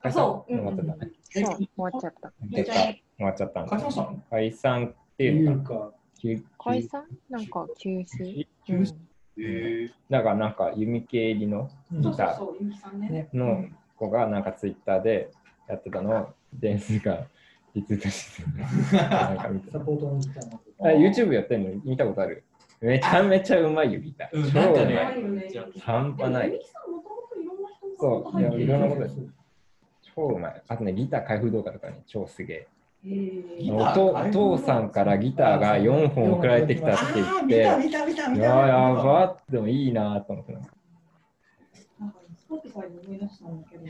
[0.00, 1.12] あそう終わっちゃったね。
[1.22, 2.32] そう、終わっちゃった。
[2.40, 4.22] 終わっちゃった終わっちゃったんだ解散したの？
[4.30, 7.04] 解散っていいうのかうか、休解散？
[7.28, 8.46] なんか休止？
[8.64, 13.08] 休止うだからなんか弓系入りのうんそうそうそう、ゆきさんね。
[13.08, 13.64] ねの
[13.96, 15.32] 子がなんかツイッターで
[15.68, 17.26] やってたのをジェーンスーが
[17.80, 18.42] リツイートして
[18.96, 20.60] なんか見てサポートのみたいな。
[20.80, 21.70] あ YouTube やってんの？
[21.84, 22.44] 見たことある。
[22.80, 24.36] めちゃめちゃうまいよギター。
[24.36, 25.52] うん超うまなんかねい。
[25.54, 26.52] ね半端ない。
[26.52, 29.16] ゆきさんもともといろんな人のそういやいろんなことです。
[30.14, 30.62] 超うまい。
[30.68, 32.68] あとね、ギター開封動画とかね、超すげえ。
[33.70, 40.72] おとお父さんからギターが4本送られてきたって言って、見た見たいややばってもいいなと思ってなんか
[42.00, 43.84] なんかね、スポーティファイで思い出したんだけど、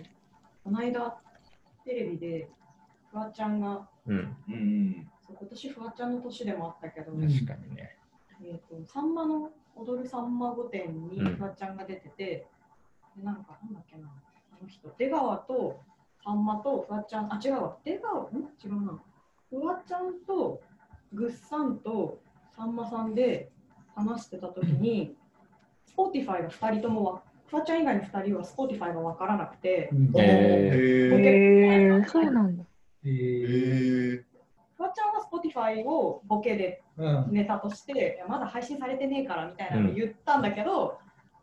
[0.62, 1.16] この間、
[1.86, 2.50] テレビで、
[3.10, 7.20] フワちゃんが、うん、うんそう今年フワちゃんの年でもあったけど、うん。
[7.20, 7.96] 確かにね。
[8.42, 11.36] えー、とさんまの踊るさんま御殿にうん。
[11.36, 12.46] フワちゃんが出てて、
[13.16, 14.08] でなんかなんだっけな。
[14.52, 14.88] あの人。
[14.98, 15.80] 出川と
[16.24, 17.76] さんまとフワちゃんあ違うわ。
[17.84, 18.26] 出川ん？
[18.64, 18.98] 違うな。
[19.50, 20.60] フワちゃんと
[21.12, 22.20] グッさんと
[22.54, 23.50] さんまさんで
[23.94, 25.16] 話してた時に、
[25.86, 30.12] スポーティファイが2人ともわフワちゃん以外の2人はスポーティファイが分からなくて、うん。
[30.16, 30.26] えへ
[31.18, 32.64] へえ、そうなんだ。
[33.04, 34.24] ええー。
[34.76, 37.28] フワちゃんはスポーティファイをボケでうん。
[37.30, 40.98] ネタとしていやまだ配信されてねえからみたいなのを言ったんだけど、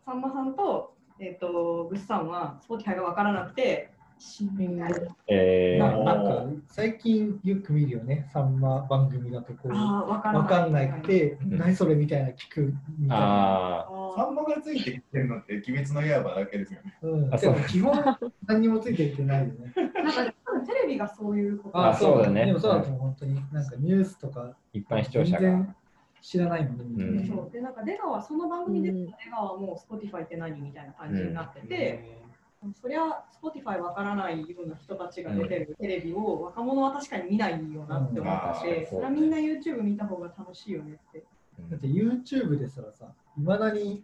[0.06, 4.98] さんまさんと,、えー、とグッさんは Spotify が分からなくて死んでみたいな
[5.28, 10.90] えー、ななんか最近よく見るよね、さんま番組だとこう、わかんない。
[10.90, 11.58] くて、うん。
[11.58, 13.26] 何それみたいな聞くみたいな。
[13.26, 16.98] ああサンマがついてきてるのって鬼滅の刃だけですよね。
[17.02, 17.32] うん、
[17.68, 19.74] 基本何にもついてきてないよね。
[19.76, 21.86] ーなんか多分テレビがそういうこと。
[21.86, 22.22] あそう。
[22.22, 22.46] だね。
[22.46, 23.36] でもそうだと本当に。
[23.52, 25.40] なんかニュースとか一般視聴者が。
[25.40, 25.76] 全然
[26.22, 27.52] 知らないもんね、そう。
[27.54, 32.25] でなんか出川その番組で出川も Spotify って何みたいな感じになってて、
[32.74, 38.86] そりゃ Spotify わからないような人たちが出てるテレビを若者は確かに見ないよなって思ったし、うん。
[38.88, 41.24] それはみんな YouTube 見た方が楽しいよねって。
[41.70, 43.06] だって YouTube ですらさ、
[43.38, 44.04] いまだにい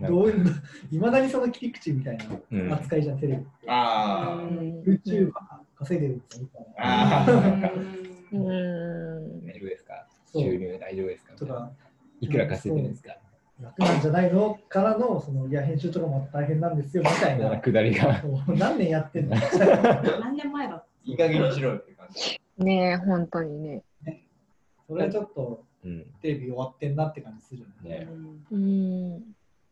[0.00, 0.32] う、
[0.90, 2.18] いまだにその切り口みたい
[2.52, 2.68] うん。
[2.68, 3.44] な扱いじゃん、テレビ。
[3.66, 4.82] あうん。
[4.82, 5.32] YouTuber
[5.76, 6.74] 稼いでるんですよみたいな。
[6.78, 7.70] あ
[8.32, 9.42] ううん。
[9.42, 9.46] ん。
[9.46, 10.06] 大丈夫ですか？
[10.32, 11.34] 収入大丈夫ですか？
[11.34, 11.70] とか、
[12.20, 13.16] いくら稼いでるんですか？
[13.62, 14.58] 楽なんじゃないの？
[14.68, 17.58] からの、その、いや、編集とかも大変なんですよ、みたいな。
[17.58, 18.22] くだりが。
[18.48, 19.36] 何年やってんの？
[20.20, 22.40] 何年前だいい加減にしろよって感じ。
[22.58, 23.82] ねえ、本当にね。
[24.86, 26.04] それはちょっとうん。
[26.20, 27.90] テレビ終わってんなって感じするよね。
[28.00, 28.56] ねうんう
[29.16, 29.22] ん。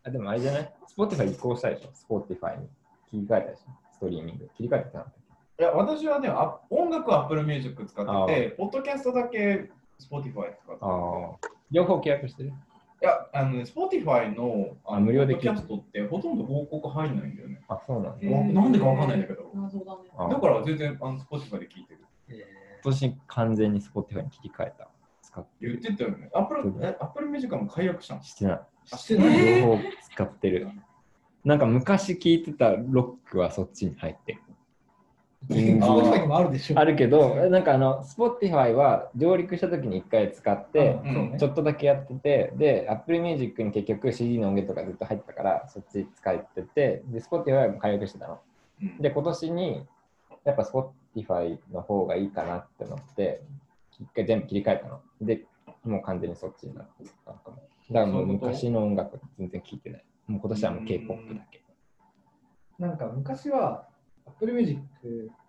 [0.05, 2.69] あでもあれじゃない ?Spotify 移行したでしょ ?Spotify に
[3.11, 3.71] 切り替えたでしょ？
[3.93, 4.49] ストリーミング。
[4.57, 5.13] 切り替えてたんだっ
[5.61, 9.71] いや、私はね、あ音楽は Apple Music 使ってて、ポッドキャストだけ
[10.01, 11.49] Spotify 使ってけああ。
[11.71, 12.53] 両方契約してる？
[13.01, 17.63] いや、あのね、Spotify のあのあ無料でキャストってほとんど広告入んないんだよね。
[17.69, 18.27] あ、そうなんだ。
[18.27, 19.51] へーなんでかわかんないんだけど。
[19.55, 20.11] 謎だね。
[20.17, 22.01] あだから全然あの Spotify で聞いてる。
[22.83, 24.89] 今年完全に Spotify に切り替えた。
[25.23, 26.31] 使って言ってたよね。
[26.35, 28.23] Apple, え Apple Music も解約したの？
[28.23, 28.61] してない。
[28.91, 29.79] あしてない 両方
[30.11, 30.69] 使ってる。
[31.45, 34.43] なんか昔聞いてたロックはそっちに入ってる。
[35.47, 36.79] スポティファイにもあるでしょ。
[36.79, 48.41] あるけど、なんかあの、Spotify は上陸した時に一回使って、ねちょっとだけやってて、で、Apple Music に結局 CD の音源とかずっと入ってたから、そっち使ってて、で、Spotify も解約してたの。
[48.83, 49.87] うんで、今年に、
[50.45, 53.43] やっぱ Spotify の方がいいかなって思って、
[54.01, 55.01] 一回全部切り替えたの。
[55.21, 55.45] で、
[55.85, 57.57] もう完全にそっちになってたのかも。
[57.91, 60.05] だからもう昔の音楽全然聴いてない。
[60.27, 61.63] もう今年はもう K-POP だけ。
[62.79, 63.88] なんか昔は
[64.37, 64.81] Apple Music、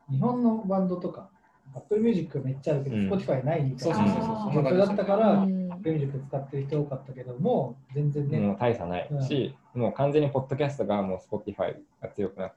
[0.09, 1.29] 日本のバンドとか、
[1.75, 4.63] Apple Music めっちゃあるけど、うん Spotify ないみたそいうなそうそうそう。
[4.63, 12.53] 状況だったから、うん Apple Music 使ってる人多かったけど、もう全然ね、もう大差ないし、もう完全にポッドキャストがもう Spotify が強くなっ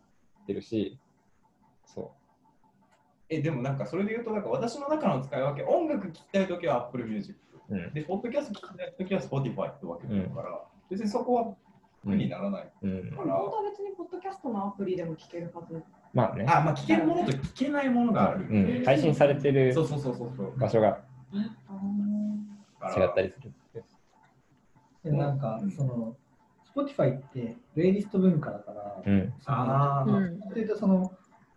[0.46, 0.98] てるし、
[1.84, 2.12] そ
[3.28, 7.38] え、でもなんかそれで言うと、なんか私の中の使い分け、音楽聴きたいときは Apple Music。
[7.68, 7.74] う。
[7.74, 7.94] うん。
[7.94, 11.54] で、ポッドキャスト聴きたいときは Spotify ってわけだから、別にそこは
[12.04, 13.36] 苦にならないうん、から。
[13.36, 15.82] 本当は別にポッドキャストのアプリでも聞けるはず。
[16.12, 18.46] まあね、あ、まあ聞けるものと聞けないものがある。
[18.48, 20.58] うん、配信されてるそうそうそうそうそう。
[20.58, 20.98] 場所が
[22.80, 23.52] あ違ったりする。
[25.04, 26.16] でなんかうんその
[26.74, 29.32] Spotify ってプレイリスト文化だから、うん。
[29.46, 31.12] あーうんというとその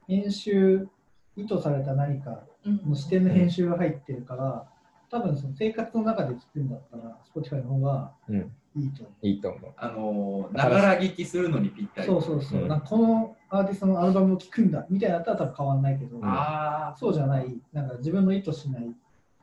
[0.07, 0.87] 編集
[1.35, 4.67] 意図された何かーの視点の編集が入ってるから、
[5.11, 8.51] 多分その生活の中で聞くんだったら Spotify の方がうん。
[8.77, 9.71] いいと思いいと思う。
[9.77, 12.05] あのー、ながら聞きするのにぴったう。
[12.05, 12.11] り。
[12.11, 12.63] そうそうそう。
[12.63, 18.83] うんなんかこのアーティストのアルバムを聴くんだみたいなったら多分変わんないけど、ああ、そうじゃない、なんか自分の意図しない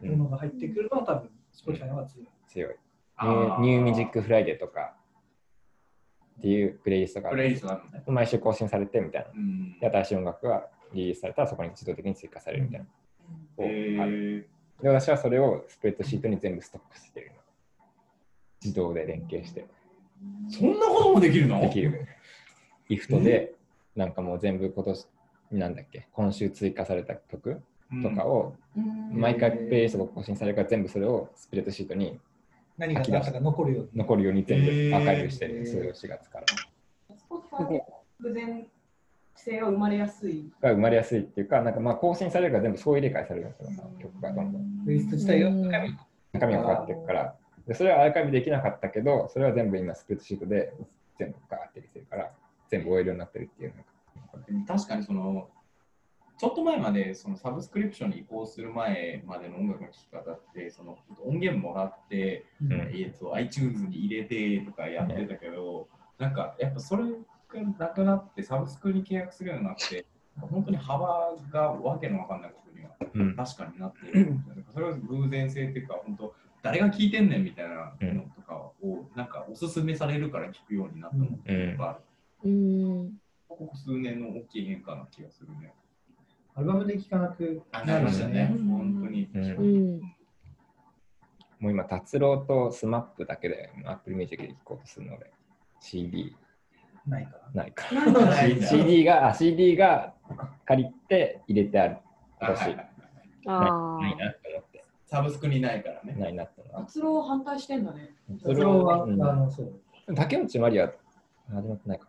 [0.03, 2.29] うんものが入ってくるのは多分 Spotify の方が強い。
[2.49, 2.71] 強い。
[2.71, 2.77] ニ
[3.17, 4.95] あューニューミュージックフライデーとか
[6.39, 8.03] っていうプレイリストがあプレイリるストなのね。
[8.07, 9.29] 毎週更新されてみたいな。
[9.35, 12.87] うんで新しい音楽がリリースされたらそこに自動的に追加されるみたいな。
[14.83, 17.35] で私はそれをスプレッドシートに全部ストックしてるの。
[18.61, 19.67] 自動で連携して。
[20.49, 21.61] ー、そんなこともできるの？
[21.61, 22.09] できる。
[22.89, 23.55] IFTTT で、
[23.97, 25.07] なんかもう全部今年、
[25.53, 27.61] なんだっけ、今週追加された曲
[28.03, 28.55] とかを、
[29.13, 32.19] 毎回プレイリストが更新されるから全部それをスプレッドシートに
[32.79, 33.91] 何が出したか残るように。
[33.95, 36.47] 残るように全部アーカイブしてる、それを4月から。
[38.21, 38.67] 偶然
[39.35, 40.51] 性が生まれやすい。
[40.61, 44.85] が生まれやすいっていうか、なんかまあ更新されるから全部総入れ替えされるんですよ、曲がどんどん。
[44.85, 45.99] プレイリスト自体がうん中身
[46.33, 47.35] 中身が変わっていくから。
[47.67, 50.73] でそれはアーカイブできなかったけど、それは全部今スプレッドシートで
[51.19, 52.33] 全部ガーってしてるから、
[52.73, 53.75] 全部終えるようになってるっていう。
[54.67, 55.51] 確かにその、
[56.39, 65.87] ちょっと前までそのサブスクリプションに移行する前までの音楽の聴き方って、その音源もらって、うんうんえー、と iTunes に入れてとかやってたけど、
[66.19, 70.07] なんかやっぱそれがなくなってサブスクに契約するようになって、
[70.41, 74.65] 本当に幅がわけのわかんないことにはうん確かになってるんだよね。
[74.73, 78.73] それは偶然性っていうか、本当誰が聞いてんねんみたいなのとかを、
[79.17, 81.99] なんかおすすめされるから聞くようになったのっていうのがある。
[81.99, 82.12] うん。
[82.43, 85.75] ここ数年の大きい変化な気がするね。
[86.55, 89.31] アルバムで聴かなくあなりましたね、うん本当に。
[89.35, 90.01] うんうん。
[91.61, 95.31] もう今、達郎と SMAP だけで Apple Music で聴こうとするので、
[95.81, 96.35] CD
[97.07, 97.63] ないから。
[97.63, 97.85] ないか
[98.69, 100.15] CD が、あ CD が
[100.65, 101.99] 借りて入れてある。
[102.41, 102.65] 欲しい。
[102.65, 102.93] はい
[103.45, 104.85] ないなって思って。
[105.07, 106.15] サブスクにないからね。
[106.15, 106.87] ないなって思って。
[106.87, 108.15] 達郎反対してんだね。
[108.41, 110.15] そそれは、うんあの、そう。
[110.15, 110.93] 竹内まりは
[111.49, 112.09] 始まってないか。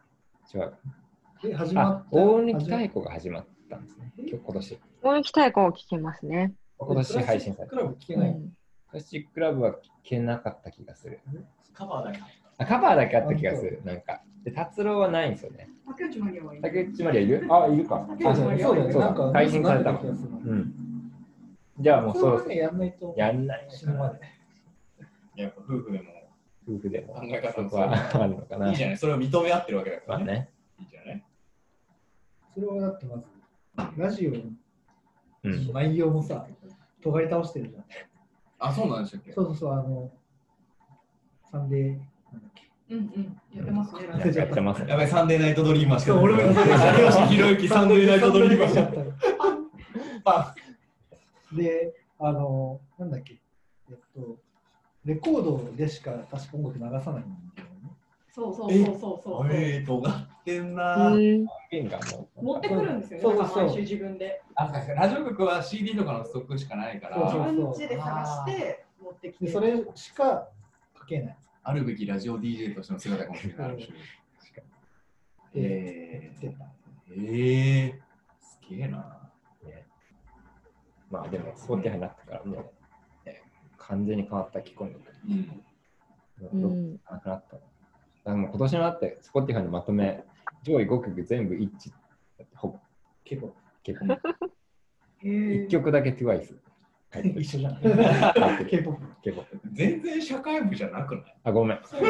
[0.53, 0.73] 違う。
[1.41, 2.17] で、始まあっ、た。
[2.17, 4.13] 大貫太鼓が始まったんですね。
[4.17, 4.75] 今日今年。
[4.75, 4.77] あ。
[5.01, 6.53] 大貫太鼓を聞きますね。
[6.77, 7.75] 今年配信された。
[7.75, 8.29] クラブ聴けない。
[8.29, 8.53] うん。
[8.89, 11.19] プラスチックラブは聞けなかった気がする。
[11.73, 12.19] カバーだけ。
[12.59, 13.81] あカバーだけあった気がする。
[13.83, 14.21] なんか。
[14.43, 15.69] で、達郎はないんですよね。
[15.87, 16.53] 竹内まりやは。
[16.61, 17.47] 竹内まりはいる？
[17.49, 18.05] あ、いるか。
[18.09, 20.73] 竹内まりやそうだ配信されたうん。
[21.79, 23.15] じゃあもうそろそろそれはね、やんないと。
[23.17, 25.41] やんない死ぬまで。
[25.41, 26.03] やっぱ夫婦でも
[26.67, 28.69] 夫婦でも考え方そこはあるのかな。
[28.69, 30.25] いいじゃない、それを認め合ってるわけだからね。
[30.25, 30.49] まあね。
[30.79, 31.23] いいじゃない？
[32.53, 33.23] それはだってまず、
[34.01, 34.37] ラジオの
[35.45, 35.73] うん。
[35.73, 36.45] 内容もさ、
[37.01, 37.85] 尖り倒してるじゃん。
[38.59, 39.33] あ、そうなんでしたっけ？
[39.33, 40.11] そうそうそう、あの、
[41.51, 42.63] サンデー、なんだっけ？
[42.89, 43.37] うんうん。
[43.57, 44.07] やってますね。
[44.07, 44.89] ラ やってますね。
[44.89, 46.55] やばい、サンデーナイトドリーマーしかそう俺も有吉
[47.35, 48.83] 弘行サンデーナイトドリーマーしか
[50.23, 50.55] た。
[51.55, 53.39] で、あの、なんだっけ、
[53.89, 54.37] えっと、
[55.05, 57.91] レコードでしか確か音楽流さないんだよね。
[58.31, 59.47] そうそうそうそうそう。
[59.51, 61.43] えー、尖ってんうなー。
[61.43, 61.47] ん。
[61.69, 62.45] 弦がもう。
[62.45, 63.21] 持ってくるんですよね。
[63.21, 64.41] そうそう毎週自分で。
[64.55, 67.17] あ、確かにラジオ局は CD とかのストックしかないから。
[67.17, 69.45] 自そうそう分家で探して持ってきて。
[69.45, 70.47] で、それしか
[70.97, 71.37] 書けない。
[71.63, 73.93] あるべきラジオ DJ としての姿かもしれない。
[75.55, 76.47] えー、
[77.15, 78.01] えー、
[78.39, 79.23] すげえな。
[81.13, 82.63] まあでも、 Spotify になったから、もう、ね、
[83.87, 84.95] 完全に変わった聞こえ
[86.51, 86.61] うん。
[86.61, 86.99] どうん。
[87.09, 87.61] なくなったの。
[88.41, 90.23] だ今年のだって、 Spotify のまとめ、
[90.63, 91.93] 上位5曲全部一致。
[92.55, 92.79] ほぼ
[93.25, 94.05] 結構結構。
[94.05, 96.57] へー1曲だけ TWICE。
[97.39, 97.71] 一緒じゃ。
[99.73, 101.35] 全然社会部じゃなくない？
[101.43, 101.77] あ、ごめん。
[101.83, 102.07] ちょっと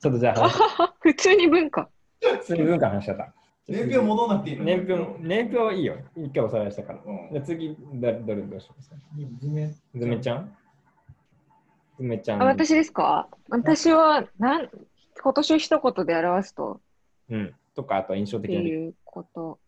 [0.00, 0.48] ちょっとじゃあ、
[1.00, 1.88] 普通に文化。
[2.20, 3.32] 普通に文化の話しちゃった。
[3.68, 5.96] 年表戻んなくていいの年表、年表はいいよ。
[6.16, 6.98] 一回おさらいしたから。
[7.06, 8.96] うんじゃあ次、誰、どれどうしますか？
[9.40, 9.70] 図面。
[9.94, 10.56] ずめちゃん
[11.98, 12.42] ずめちゃん。
[12.42, 13.28] あ私ですか？
[13.48, 14.70] 私はなん
[15.22, 16.80] 今年を一言で表すと
[17.30, 17.54] うん。
[17.74, 19.58] とか、あと印象って的な出来いうこと。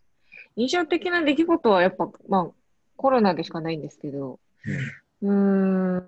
[0.56, 2.50] 印象的な出来事はやっぱ、まあ、
[2.96, 4.38] コロナでしかないんですけど、
[5.22, 6.04] うーん、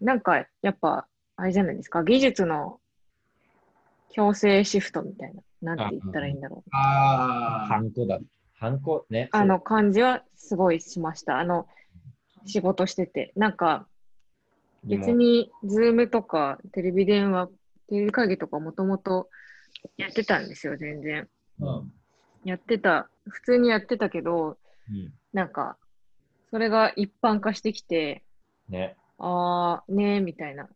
[0.00, 2.80] なんかやっぱ、あれじゃないですか、技術の
[4.10, 6.70] 強制シフトみたいな、なんて言ったらいいんだろう。
[6.72, 8.18] あハンコだ。
[8.58, 9.28] ハンコね。
[9.32, 11.38] あの感じはすごいしました。
[11.38, 11.66] あの、
[12.46, 13.32] 仕事してて。
[13.36, 13.86] なんか、
[14.86, 17.48] 別に、ズームとか、テレビ電話、
[17.88, 19.28] テレビ会議とかもともと
[19.96, 21.28] やってたんですよ、全然。
[21.60, 21.92] うん。
[22.44, 24.58] やってた、普通にやってたけど、
[24.90, 25.12] うん。
[25.32, 25.76] なんか、
[26.50, 28.22] それが一般化してきて、
[28.68, 28.96] ね。
[29.18, 30.68] あー、ねーみたいな。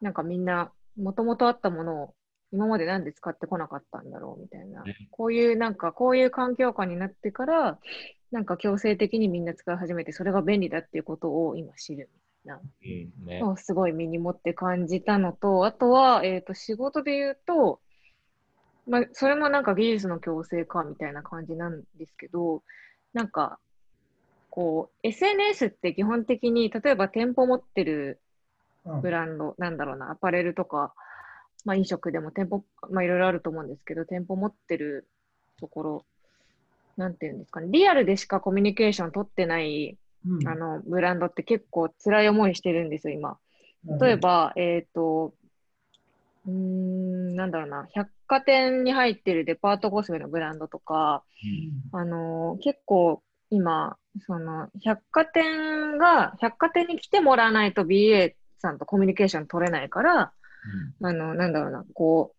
[0.00, 2.14] なんかみんな、もともとあったものを、
[2.52, 4.94] 今までなんで使ってこなかったんだろうみたいなね。
[5.10, 7.78] こういう、なんか、こういう環境下になってから、
[8.30, 12.10] なんか強制的にみんな使い始めて、それが便利だっていうことを今知る
[12.44, 12.60] な。
[12.60, 13.26] うん。
[13.26, 13.42] ね。
[13.42, 17.80] をすごい身に持って感じたのと、あとは、えっ、と、仕事で言うと、
[18.86, 22.62] まあ、それもなんか技術の強制化みたいな感じなんですけど、
[23.12, 23.58] なんか、
[24.50, 28.20] こう、SNS って基本的に、例えば店舗持ってる
[28.84, 30.92] うんブランド、なんだろうな、アパレルとか、
[31.64, 35.08] まあ飲食でも店舗、まあいろいろあると思うんですけど、店舗持ってる
[35.60, 36.04] ところ、
[36.96, 40.48] なんていうんですかね、リアルでしかコミュニケーション取ってない、うん。
[40.48, 43.38] あの、ブランドって結構辛い思いしてるんですよ、今。
[44.00, 45.34] 例え、ば、えっ、と、
[46.46, 51.24] うーん、なんだろうな、百貨店に入ってるデパートコスメのブランドとか、
[51.92, 60.32] あのー結構今、その、百貨店が、百貨店に来てもらわないと BA さんとコミュニケーション取れないから、
[61.02, 62.34] あの、なんだろうな、こ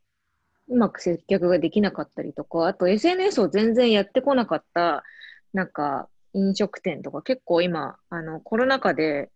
[0.69, 5.03] う、うまく接客ができなかったりとか、あと SNS を全然やってこなかった、
[5.53, 9.29] なんか、飲食店とか結構今、あの、コロナ禍で、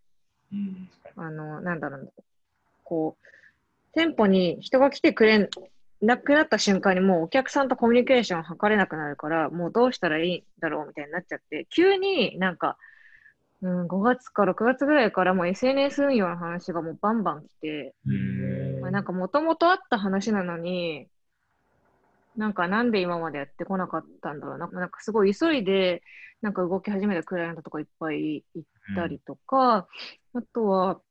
[0.51, 0.89] うん。
[1.15, 2.09] あの、なんだろうな、
[2.83, 3.27] こう、
[3.93, 5.49] 店舗に人が来てくれん
[6.01, 12.77] なくなった瞬間にもうお客さんとコミュニケーション図れなくなるから、もうどうしたらいいんだろうみたいになっちゃって、急になんか、
[13.63, 18.81] うん、5月から6月ぐらいからもう SNS 運用の話がもうバンバン来て、うん。
[18.81, 21.07] まあ、なんかもともとあった話なのに、
[22.37, 24.67] なんかなんで今までやってこなかったんだろうな。
[24.67, 26.03] なんかすごい急いで、
[26.41, 29.87] なんか動き始めたクライアントとかいっぱい行ったりとか、
[30.33, 31.01] あとは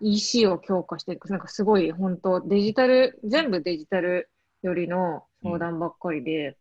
[0.00, 4.30] EC を強化していく、なんかすごい本当デジタル、全部デジタル
[4.62, 6.56] よりの相談ばっかりで、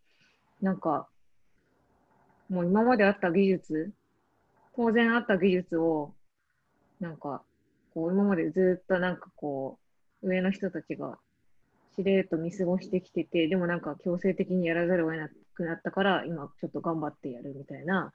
[0.59, 1.07] なんか
[2.49, 3.91] もう今まであった技術、
[4.75, 6.15] 当然あった技術を、
[6.99, 7.43] なんか
[7.93, 9.77] こう今までずっとなんかこ
[10.23, 11.19] う上の人たちが
[11.95, 18.11] しれっと見過ごしてきてて、でもなんか強制的にやらざるを得なくなったから、今ちょっと頑張ってやるみたいな、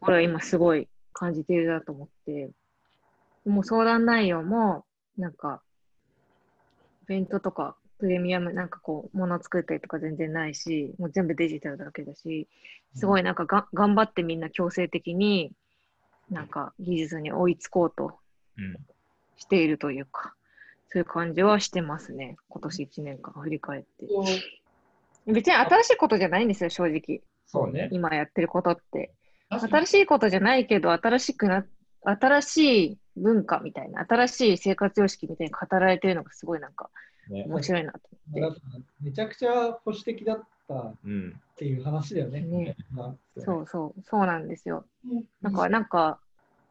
[0.00, 2.50] これは今すごい感じているなと思って、
[3.44, 4.84] もう相談内容も、
[5.16, 5.62] なんか、
[7.04, 12.48] イベントとかプレミアム、なんかこう、もの作ったりとか全然ないし、もう全部デジタルだけだし、
[12.94, 15.52] すごいなんかが頑張ってみんな強制的に、
[16.30, 18.18] なんか技術に追いつこうと
[18.56, 18.76] うん。
[19.36, 20.34] しているというか、
[20.90, 22.36] そういう感じはしてますね。
[22.48, 24.06] 今年1年間振り返って。
[25.26, 27.20] 別に新しいことじゃないんですよ、正直。
[27.46, 27.88] そうね。
[27.92, 29.12] 今やってることって。
[29.50, 31.64] 新しいことじゃないけど、新しくな、
[32.04, 32.56] 新し
[32.92, 36.90] い文化みたいな、新しい生活様式みたいに語られてるのがすごいなんか
[37.30, 38.00] ね面白いなと
[38.32, 38.60] 思って。
[39.02, 41.40] めちゃくちゃ保守的だったっうん。
[41.56, 42.40] ていう話だよね。
[42.40, 44.84] ねまあそうそう、そうなんですよ。
[45.42, 46.18] だからなんか、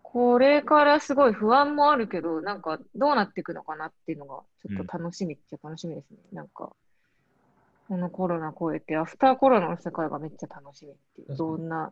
[0.10, 6.18] これからすごい不安もあるけど、なんかどうなっていくのかなっていうのがちょっと楽しみっちゃ楽しみですね。
[6.32, 6.72] なんか、
[7.90, 11.92] このコロナ超えて、アフターコロナの世界がめっちゃ楽しみっていう、どんな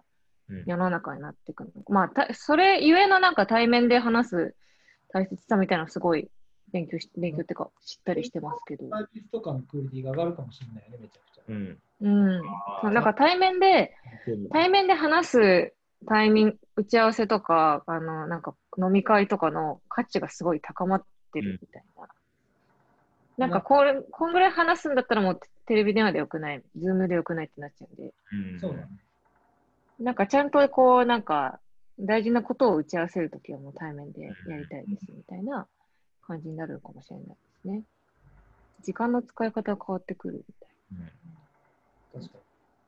[0.50, 1.76] うん世の中になっていくのか。
[1.90, 4.56] まあ、たそれゆえのなんか対面で話す
[5.10, 6.30] 大切さみたいなのすごい
[6.72, 8.88] 勉強し、勉強っていうか知ったりしてますけど。
[8.90, 11.44] サービスとかのクオリティが上がるかもしれないよね、めちゃくちゃ。
[11.50, 11.78] うん。
[12.86, 12.94] うん。
[12.94, 13.94] なんか対面で、
[14.52, 15.74] 対面で話す
[16.08, 21.04] タイミング、打ち合わせとか、あの、なんか飲み会とかの価値がすごい高まっ
[21.34, 22.08] てるみたいな。
[23.38, 28.88] なんかこれ、こんぐらい話すんだったらもうテレビ電話でよくない、ズームでよくないってなっちゃうんで、うんそうだね。
[30.00, 31.60] なんかちゃんとこう、なんか
[32.00, 35.68] 大事なことを打ち合わせるときはもう対面でやりたいですみたいな
[36.22, 37.84] 感じになるかもしれないですね。
[38.84, 40.70] 時間の使い方が変わってくるみたい
[42.14, 42.40] うん確か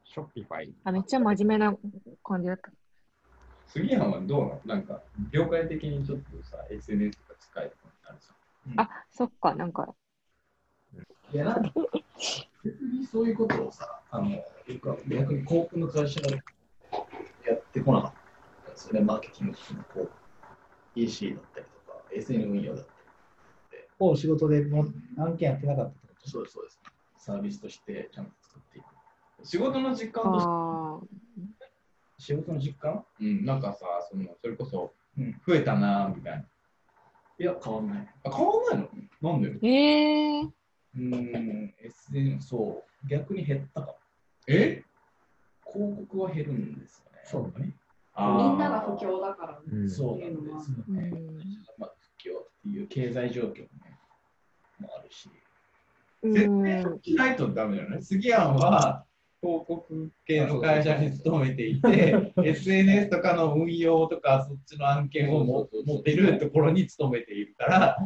[0.05, 0.67] ショッピファイ。
[0.67, 0.73] な。
[0.85, 1.77] あ、めっちゃ真面目な
[2.23, 2.71] 感じだった。
[3.67, 4.61] 杉山はどうなの？
[4.65, 5.01] なんか、
[5.31, 8.33] 業界的にちょっとさ、SNS とか使えるのあるさ。
[8.77, 9.93] あ、そっか、なんか、
[11.31, 11.71] いや、なんか、
[12.63, 14.43] 別にそういうことをさ、あの、
[15.07, 16.37] 逆に航空の会社がや
[17.53, 18.13] ってこなかっ
[18.65, 20.09] たんですよね、マーケティングとかこう、
[20.99, 22.91] EC だったりとか、SN 運用だった
[23.75, 24.85] りを仕事でも
[25.17, 26.79] 案件やってなかったってことそうです、そうです。
[27.17, 28.85] サービスとしてちゃんと作っていく。
[29.43, 30.99] 仕事の実感として、あ
[32.17, 33.05] 仕事の実感？
[33.19, 36.45] うん、なんかさ、そのそれこそうん増えたなみたいな。
[37.39, 38.07] いや、変わんない。
[38.23, 38.89] あ、変わんない
[39.21, 39.31] の？
[39.31, 39.49] なんで？
[39.53, 41.73] ーえー、うーん、
[42.11, 43.95] SN、そう、逆に減ったかも。
[44.47, 44.83] え？
[45.71, 47.19] 広告は減るんですよね。
[47.23, 47.75] そうだね。
[48.17, 51.09] みんなが不況だから、うんそうなんですよね。
[51.13, 51.37] うん
[51.77, 53.59] まあ、不況っていう経済状況も,、ね、
[54.79, 55.29] もあるし。
[56.23, 58.01] 絶うん対しないとダメだよね。
[58.01, 59.05] 杉山は
[59.41, 67.97] 広告系の会社に勤めていて、 SNS とかの運用とか、そっちの案件をも持ってるところに勤めているから、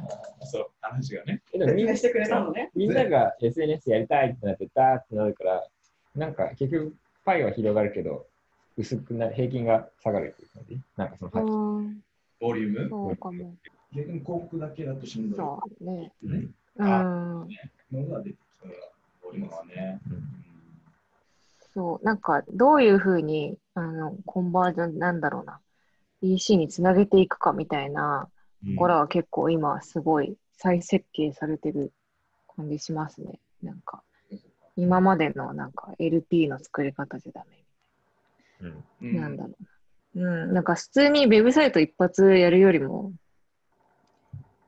[0.44, 1.42] そう、話がね。
[1.54, 2.70] みんなしてくれたのね。
[2.76, 5.68] みんなが SNS やりたいってなってたってなるから、
[6.16, 8.26] なんか結局パイは広がるけど、
[8.78, 10.82] 薄くな平均が下がるっていう感じ？
[10.98, 11.84] なんかその、
[12.42, 12.90] ボリューム？
[12.90, 13.56] そうかも。
[13.94, 16.12] 逆に広告だけだとしんどいそうね。
[16.24, 16.88] ねうん。
[16.88, 17.46] の
[18.10, 18.68] が出てきた。
[19.24, 20.02] ボリュームはね。
[20.10, 20.41] うん
[21.74, 25.60] そう、なんか、どういうふうに、あの、コンバージョン、なんだろうな、
[26.22, 28.28] EC につなげていくかみたいな
[28.66, 31.94] ところは結構今、すごい再設計されてる
[32.56, 33.40] 感じしますね。
[33.64, 34.04] なんか、
[34.76, 37.64] 今までのなんか LP の作り方じゃダメ。
[38.62, 39.50] うんうんなんだろ
[40.16, 40.44] うな。
[40.44, 43.14] うん、なんか普通にウェブサイト一発やるよりも、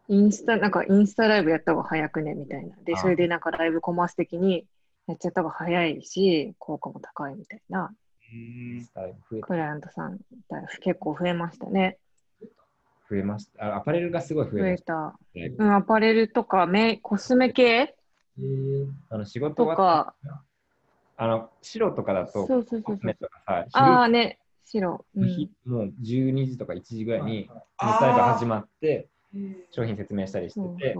[0.07, 2.75] インスタ、なんかインスタライブやった方が早くねみたいな。
[2.83, 4.65] で、あそれでなんかライブコマース的に
[5.07, 7.93] やっちゃった方が早いし、効果も高いみたいな。
[9.41, 10.17] クライアントさん
[10.49, 11.99] だい結構増えましたね。
[13.09, 13.75] 増えましたあ。
[13.75, 15.19] アパレルがすごい増増えました。
[15.35, 17.95] うん、アパレルとかメコスメ系？
[19.09, 20.15] あの仕事とはか、
[21.17, 23.13] あの白とかだと、そうそうそうそうコスメ。
[23.13, 25.05] とかさ、ああね、白。
[25.15, 27.49] う昼んひもう12時とか1時ぐらいに、
[27.79, 29.09] サイバー始まって、
[29.69, 30.95] 商品説明したりしてて、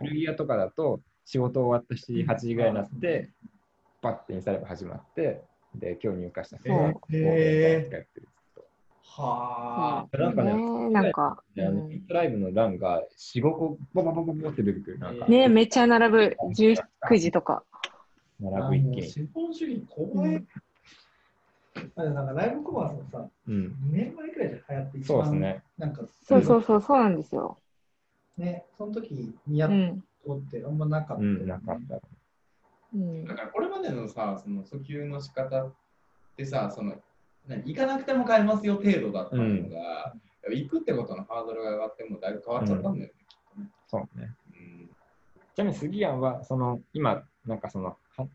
[0.00, 3.30] 古着屋とかだと仕事終わった7時、8時ぐらいになって、
[4.00, 5.42] パッてインスタライブ始まって、
[5.74, 7.24] で、今日入荷した人がそうこうやっ
[7.82, 8.28] てる
[9.04, 10.18] はう。
[10.18, 14.98] なんかねね、なんか、インスタライブの欄が4、5個、ボボボボボって出てくる。
[14.98, 16.36] なんか、ね、めっちゃ並ぶ。
[16.56, 17.62] 19時とか。
[18.40, 19.10] 並ぶ一気に。
[19.10, 20.44] 資本主義怖い。
[21.96, 23.76] あなんかライブコマースもさ、うん。
[23.90, 25.62] 2年前くらいで流行って一番そうですね。
[25.78, 27.58] なんかそうそうそう、そうなんですよ。
[28.36, 29.70] ね、その時にやっ
[30.26, 30.40] うん。
[30.42, 31.22] とってあんまなかった。
[31.22, 31.96] うん、なかった。
[32.94, 35.72] うんだからこれまでのさ、その訴求の仕方っ
[36.36, 36.94] てさ、その
[37.48, 40.14] 何行かなくても買えますよ程度だったのが、
[40.50, 43.70] 行くってことのハードルが上がってもだいぶ変わっちゃったんだよね、きっとね。
[43.86, 44.34] そうね。
[44.52, 44.90] うん
[45.54, 48.26] ちなみに杉谷は、その、今、なんかその、は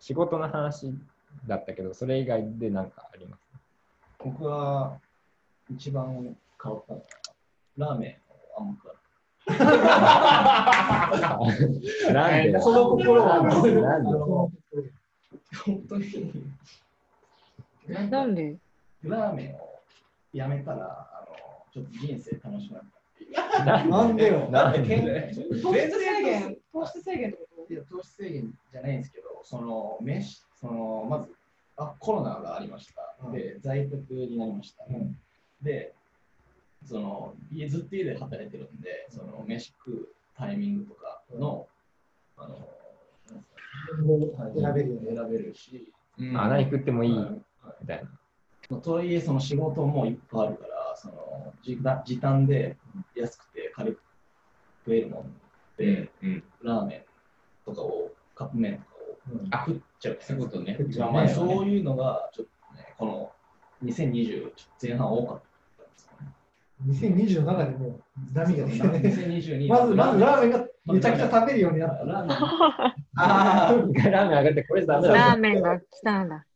[0.00, 0.92] 仕事の話
[1.46, 3.40] だったけど、それ以外で何かあります？
[4.18, 4.98] 僕は
[5.70, 7.06] 一番変わったのは、
[7.76, 8.94] ラーメンをあんま食わ
[12.12, 13.70] なんでその心はなんで。
[15.64, 16.04] 本当に、
[17.88, 18.56] なんかなんで？
[19.02, 19.80] ラーメンを
[20.32, 21.36] やめたら、あの
[21.72, 23.90] ちょっと人生楽しくなったっていう。
[23.90, 24.48] なんでよ？
[24.52, 25.32] なんで？
[25.62, 31.32] 糖質制限、糖質制限ってこいや糖質制限じゃないんですけど、その飯そのまず
[31.76, 33.30] あコロナがありました。
[33.30, 34.84] で、在宅になりました。
[35.62, 35.94] で、
[36.84, 40.08] その家ずっと家で働いてるんで、その飯食う
[40.38, 41.66] タイミングとかの、
[42.36, 42.68] あの
[44.54, 45.00] 選べる。
[45.04, 47.30] 選べるし、うんあ、何食ってもいいはい
[47.80, 48.10] みたいな。
[48.70, 52.76] まあとはいえ、その仕事もいっぱいあるから、その時短時短で
[53.16, 54.00] 安くて軽く
[54.84, 55.34] 食えるもん
[55.76, 57.02] で、うんラーメン
[57.64, 58.86] とかを、カップ麺とか
[59.32, 60.18] をあ食っちゃう。
[60.20, 60.76] そういうことね
[61.34, 63.32] そういうのが、ちょっとね、この
[63.84, 65.47] 2020前半多かった。
[66.86, 68.02] 2027でもう
[68.32, 68.98] 波が出てね。
[68.98, 72.04] 2022 まず、まずラーメンがめちゃくちゃ食べるようになった。
[72.04, 72.36] ラーメン
[73.16, 75.14] あラーメン上がって、これダメだ。
[75.14, 76.46] ラーメンが来たんだ。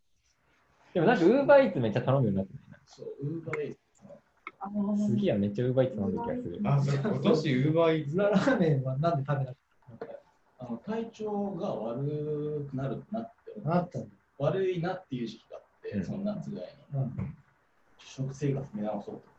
[0.94, 4.18] でもなんか、ウーバーイーツめっちゃ頼むようになってるそう、ウーバーイーツの
[4.60, 5.06] あのな。
[5.06, 6.60] 杉谷めっちゃウーバーイーツ頼んでる気がする。
[6.64, 9.56] あ、そう今年ウーバーイーツラーメンはなんで食べなかっ
[10.70, 13.02] の体調が悪くなる
[13.64, 14.06] なって。
[14.38, 17.36] 悪いなっていう時期があって、うんその夏ぐらいにうん。
[17.98, 19.32] 食生活見直そうとで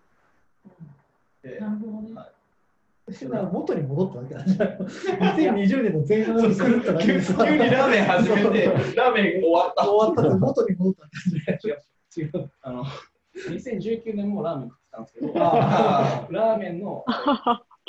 [1.44, 2.14] なるほどね。
[2.16, 2.32] はい。
[3.52, 9.90] 元に戻ったわけなんじゃないの ?2020 年の前半に狂っただけ急でさ急にラーメン始めて、ラーメン終わった。
[9.90, 11.78] 終わったって元に戻ったんじゃない違う。
[12.16, 12.52] 違う。
[12.62, 12.86] あの
[13.36, 15.34] 2019年もラーメン食ってたんですけど。
[15.36, 17.04] あラーメンの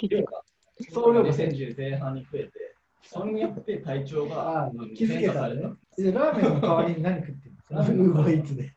[0.02, 0.42] 量が
[0.90, 5.62] 総量が2010前半に増えてそれによって体調がああ気づけたね。
[6.12, 7.78] ラーメンの代わりに何食ってるの？
[7.78, 8.72] ラーメンのウーバーイーツで。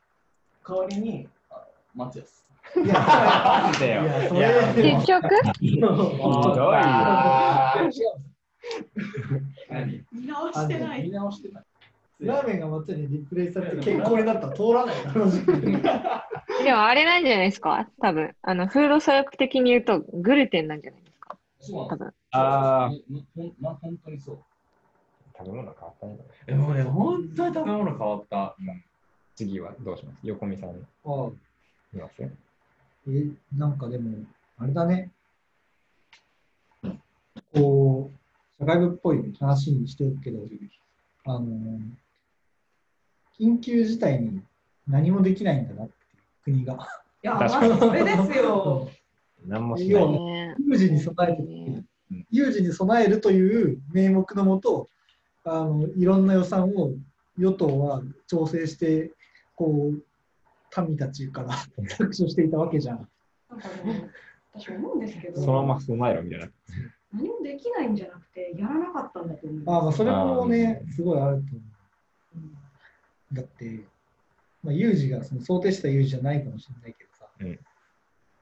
[0.64, 2.44] 代わりにあ松安
[2.84, 4.02] いや、なんだよ。
[4.74, 5.28] 結局？
[5.60, 6.76] ひどい
[10.12, 11.10] 見直してない見。
[11.10, 11.64] 直してない
[12.20, 14.96] ラーメンが松にリプレイされて健康になったら通らない。
[16.60, 17.88] ででもあれなんじゃないですか？
[18.02, 18.34] 多分。
[18.42, 21.36] あの、フード作用的に言うとグルテンなんじゃないですか？
[21.60, 22.12] そう多分。
[22.32, 24.38] あまほんま本当にそう。
[25.36, 26.18] 食べ物変わったね。
[26.46, 28.56] でもね、本当に食べ物変わった。
[29.36, 30.16] 次はどうします？
[30.24, 30.72] 横見さんい
[31.04, 31.08] あ
[31.92, 32.22] ます
[33.08, 34.18] え、なんかでも、
[34.58, 35.10] あれだね。
[37.54, 38.18] こう、
[38.58, 40.40] 社会部っぽい話にしてるけど、
[41.24, 41.80] あの、
[43.38, 44.42] 緊急事態に
[44.86, 45.88] 何もできないんだなっ
[46.44, 46.74] ていう国が。
[47.22, 48.88] いや、ま確かにずそれですよ。
[49.46, 49.90] 何もしない。
[49.90, 51.84] 要はね有事に備えてね
[52.30, 54.88] 有事に備えるという名目のもと、
[55.44, 56.92] あのいろんな予算を
[57.36, 59.12] 与党は調整して、
[59.54, 60.02] こう、
[60.86, 63.08] 民たちから搾取していたわけじゃん。
[63.50, 64.08] なんかでも、
[64.54, 66.48] 私思うんですけど、そのまま備えろみたいな。
[67.12, 69.62] 何もできないんじゃなくて、やらなかったんだと思う。
[69.66, 71.60] あまあ、それもね、すごいあると思
[72.36, 72.42] うん
[73.32, 73.34] う。
[73.34, 73.84] だって、
[74.62, 77.58] まあ、有事がその想定した有事じゃないかもしれないけどさ、うん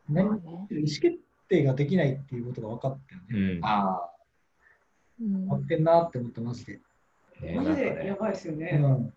[0.08, 1.18] 何まあね意思決
[1.48, 3.56] 定ができないっていうことが分かったよね。
[3.56, 3.64] うん。
[3.64, 4.08] あ
[5.20, 6.80] うん合ってんなって思ってまして。
[7.40, 8.70] ねマジでやばいですようね。
[8.76, 9.12] ん。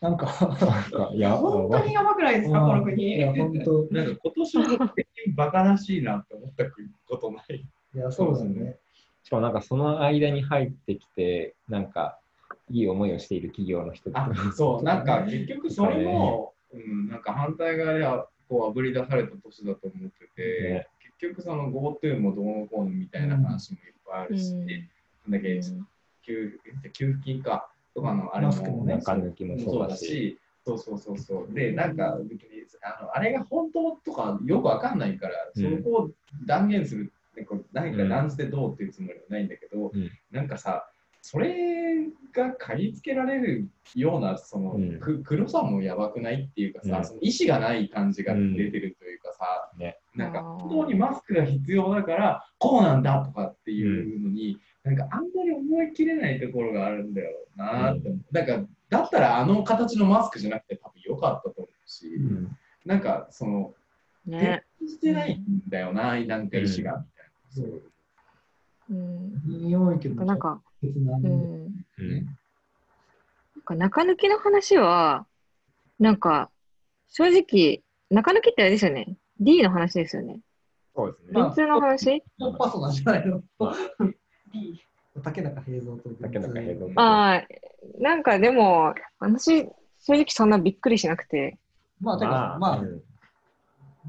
[0.00, 3.16] なんか、なんかいや、本当にやばくないですか、この国。
[3.16, 3.88] いや、本当。
[3.90, 3.94] あ。
[3.94, 6.64] なんか今年の的にバカらしいなって思った
[7.08, 7.66] ことない。
[7.94, 8.78] いや、そうだよね。
[9.24, 12.18] しかもなんかその間に入ってきて、なんか
[12.70, 20.86] いい思いをしている企業の人あそう、 なんか結局それも、うん、なんか反対側ではこうあぶり出された年だと思ってて、ね
[21.20, 25.60] 結局その GoTo もどうのこうのみたいな話もいっぱいあるし、うんなんだっけ、
[26.22, 26.60] 給
[26.92, 27.68] 給付金か
[27.98, 28.94] とかのあれもね。
[28.98, 31.52] 中抜きもそうだし、そうそうそうそう。
[31.52, 32.48] で、なんか別に
[32.82, 35.78] あのあれが本当とかよくわかんないから、うん。
[35.78, 36.10] そこを
[36.46, 40.10] 断言する、なんか何か断じてどうっていうつもりはないんだけど、うん。
[40.30, 40.88] なんかさ、
[41.20, 45.00] それが嗅ぎつけられるようなその、うん。
[45.00, 47.04] く黒さもやばくないっていうかさ、うん。
[47.04, 49.98] その意思がない感じが出てるというかさ、ね。
[50.14, 58.20] なんか本当にマスクが必要だからこうなんだとかっていうのに、なんかあんまり思い切れないところがあるんだよなって思う。
[58.32, 63.74] だからだったらあの形のマスクじゃなくて多分良かったと思うし、うんなんかその、
[64.24, 64.64] ね。
[64.80, 67.04] してないんだよな、なんか意思がみたいな。
[67.50, 67.82] そう
[68.90, 69.42] うん。
[69.46, 71.24] いいけど、なんか、別なうん。
[71.24, 72.26] うん
[73.56, 75.26] なんか中抜きの話は、
[75.98, 76.50] なんか、
[77.08, 79.18] 正直、中抜きってあれですよね。
[79.38, 80.40] D の話ですよね。
[80.94, 81.32] そうですね。
[81.32, 82.22] まあ電通の話
[82.58, 83.42] パソナじゃないの。
[85.22, 86.10] 竹中平蔵と。
[86.22, 87.46] 竹中平蔵ああ、
[87.98, 89.68] なんかでも、私、
[90.00, 91.58] 正直そんなびっくりしなくて。
[92.00, 93.02] まあ、てか、まあ、うん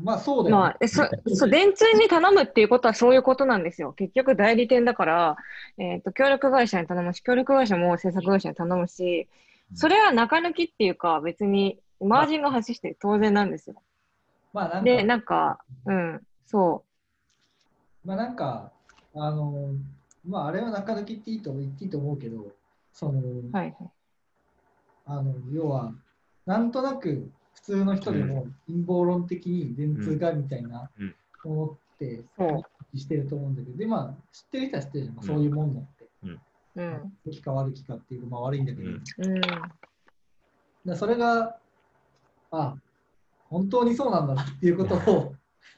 [0.02, 0.62] まあ、そうだよ、ね。
[0.62, 1.04] まあ、えそ
[1.36, 3.94] そう電通に頼むっていうことはそういうことなんですよ。
[3.94, 5.38] 結局代理店だから、
[5.78, 9.28] えっと協力会社に頼むし、協力会社も制作会社に頼むし、
[9.74, 13.76] それは中抜きっていうか、別にマージンが発して当然なんですよ。
[14.54, 16.84] まあ、なんか、で、なんか、うん、そ
[18.06, 18.72] まあ、なんか、
[19.16, 19.74] あの、
[20.30, 22.51] まあ、あれは中抜きっていいと言っていいと思うけど、
[22.93, 23.75] その、う、はいはい。
[25.05, 25.93] あの、要は、
[26.45, 31.15] なんとなく普通の人でも陰謀論的に電通がみたいなうん。
[31.43, 31.65] 思
[31.95, 32.97] って、そう。
[32.97, 36.09] してると思うんだけど、で、まあ、知ってる人は知ってるじゃん、そういうもんだって。
[36.75, 38.95] うん、良きか悪きかっていう、まあ悪いんだけど、うん。
[38.95, 39.41] うん、
[40.86, 41.57] でそれが、
[42.51, 42.75] あ、
[43.49, 45.36] 本当にそうなんだなっていうことを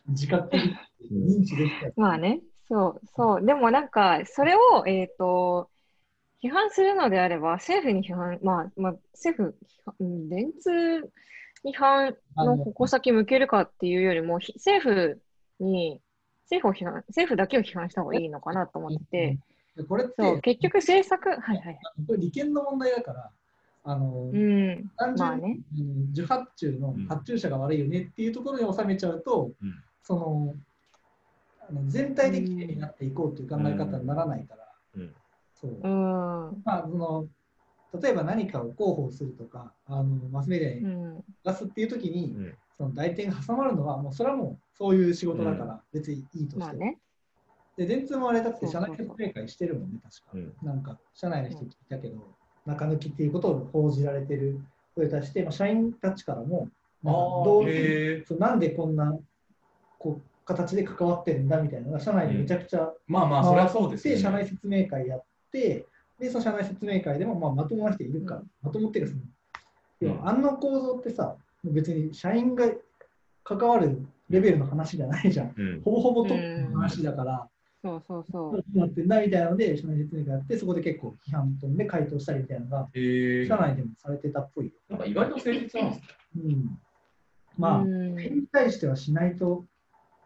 [0.08, 0.62] 自覚的
[1.10, 1.88] に認知できた。
[1.96, 3.46] まあね、そう、そう。
[3.46, 5.70] でもなんか、それを、えっ、と、
[6.44, 9.56] 批判するのであれば、政府に批判、まあ、まあ、政府、
[10.00, 11.12] 電通
[11.64, 15.22] に批判の矛先向けるかっていうよりも、ひ政府
[15.60, 16.02] に、
[16.50, 19.38] 政府を批判、政府だけを批判した方がいいのかなと思って
[19.88, 21.80] これって、そう、結局政策、はいはい。
[22.08, 23.32] これ利権の問題だから、
[23.84, 25.60] あの、うん、単純に、まあね。
[25.80, 30.56] うん受発注のうん発注者が悪いよねっていうところに収めちゃうと、うんその
[31.70, 35.14] あの全体できれいになっていこうという考え方にならないから、うん
[35.62, 35.80] そう。
[35.82, 36.62] うん。
[36.66, 37.28] まあ、その、
[38.02, 41.24] 例えば何かを広報するとか、あのマスメディアにうん。
[41.46, 46.58] 出すっていう時に、うんその代理店が挟まるのは、もうそれはもうそういう仕事だから、別にいいとして。
[46.58, 46.98] まあね。
[47.78, 50.32] で、電通もあれだって社内説明会してるもんね、確か。
[50.34, 52.18] うんなんか、社内の人聞いたけど、
[52.66, 54.60] 中抜きっていうことを報じられてる
[54.96, 56.70] 声に対して、まあ、社員たちからも、
[57.04, 59.16] なんかどうなんでこんな
[60.00, 64.18] こう形で関わってるんだみたいなのが、社内でめちゃくちゃまあまあ、それはそうですね。
[64.18, 65.86] 社内説明会やって、
[66.20, 69.30] で、その社内説明会でも、まあ、まともな人いるから、うんまともっていうかその、うん
[70.02, 72.66] 要はあの構造ってさ、別に社員が
[73.44, 75.54] 関わるレベルの話じゃないじゃん。
[75.56, 77.48] うんほぼほぼトップの話だから、
[77.84, 84.72] そうそうそどうなってんだみたいなので、社内説明会やって、そこで結構批判飛んで回答したりみたいなのが、へえ社内でもされてたっぽいよ。
[84.90, 86.08] なんか意外と誠実なんですね。
[86.38, 86.52] うん。
[86.52, 86.56] う。
[87.58, 89.66] まあ、に対してはしないと、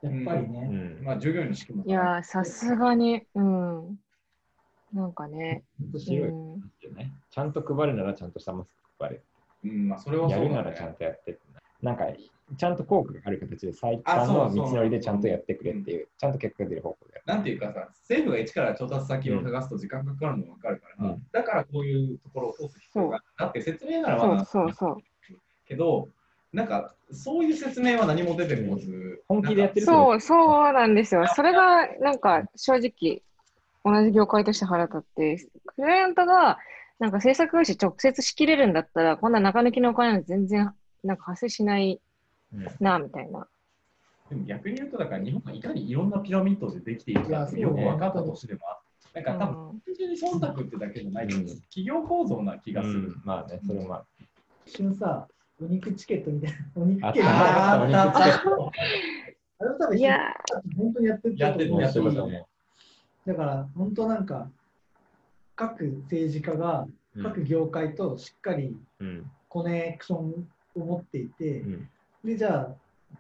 [0.06, 3.98] やっぱりうね、んまあ、従業員の仕組みいやー、さすがに、うん。
[4.94, 5.64] なんかね。
[6.00, 9.24] ちゃんと配るならちゃんとしたマスク配る。
[9.66, 10.96] うん、まあ、それはそうだやるならちゃんね。
[10.98, 11.40] とやって
[11.82, 12.06] なんか、
[12.58, 17.22] ちゃんと効果がある形で最あ短の道のりでちゃんとやってくれっていう、ちゃんと結果が出る方向で。
[17.26, 23.26] なんていうかさ、政府が一から調達先を探すと時間がかかるの分かるから、うんだからこういうところを通す必要がある。
[23.38, 24.98] だって説明ならまだそうそうそう。
[25.66, 26.10] けど、
[26.56, 31.28] なんかそういう説明は何も出てこず、本気でやってるそう、そうなんですよ。
[31.36, 33.22] それが、なんか、正直、
[33.84, 35.38] 同じ業界として腹立って、
[35.76, 36.58] クライアントが、
[36.98, 42.02] なんか制作会社直接仕切れるんだったら、こんな中抜きのお金なんて全然、なんか発生しない
[42.54, 43.48] うんな、みたいな。
[44.30, 48.60] でも逆に言うと、だから日本がいかにいろんなピラミッドでできているかってよく分かったとしても、
[49.14, 52.94] なんか多分、うん単純に忖度ってだけじゃないけど、うん企業構造な気がする。
[52.94, 54.06] うんまあね、それもまあ。
[54.66, 55.28] 一瞬さ、
[55.62, 58.02] お肉チケットみたいな、お肉あっ券たあった。
[58.02, 58.72] お肉チケット
[59.58, 60.20] あれも多分いや
[60.78, 61.78] 本当にやってるやってるも。
[61.78, 62.28] うやってるそういうこ
[63.26, 64.50] とだから本当なんか
[65.56, 66.86] 各政治家が
[67.16, 69.32] う各業界としっかりうん。
[69.48, 71.90] コネクションを持っていて、うん。
[72.26, 72.76] でじゃあ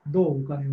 [0.08, 0.72] どうお金を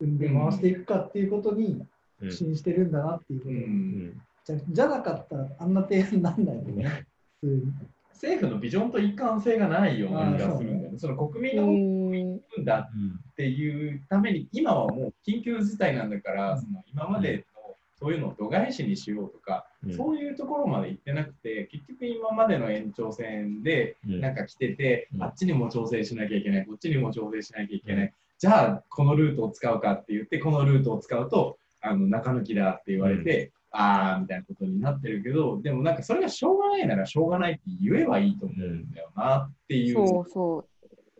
[0.00, 1.86] 生んで回していくかっていうことに
[2.22, 2.32] うん。
[2.32, 3.60] 信じてるんだなっていうこと、ううん。
[4.08, 7.06] んじゃじゃなかったらあんな提案なんないよね。
[7.40, 7.72] 普通に
[8.14, 10.98] 政府のビジョンと一貫性がないような気がするんだよね。
[10.98, 12.40] その国民うのん。
[12.56, 19.96] 分だっていうために、今はもう緊急事態なんだから、その今までのそういうのを度外視にしようとか、うん。
[19.96, 24.20] そういうところまで行ってなくて、結局今までの延長線でうん。
[24.20, 25.22] なんか来てて、うん。
[25.22, 39.94] あっちにも調整しなきゃいけない、こっちにも調整しなきゃいけない、じゃあこのルートを使うかって言って、このルートを使うとあの中抜きだって言われて、あーみたいなことになってるけど、でもなんかそれがしょうがないならしょうがないって言えばいいと思うんだよなっていう。
[39.94, 40.64] そうそ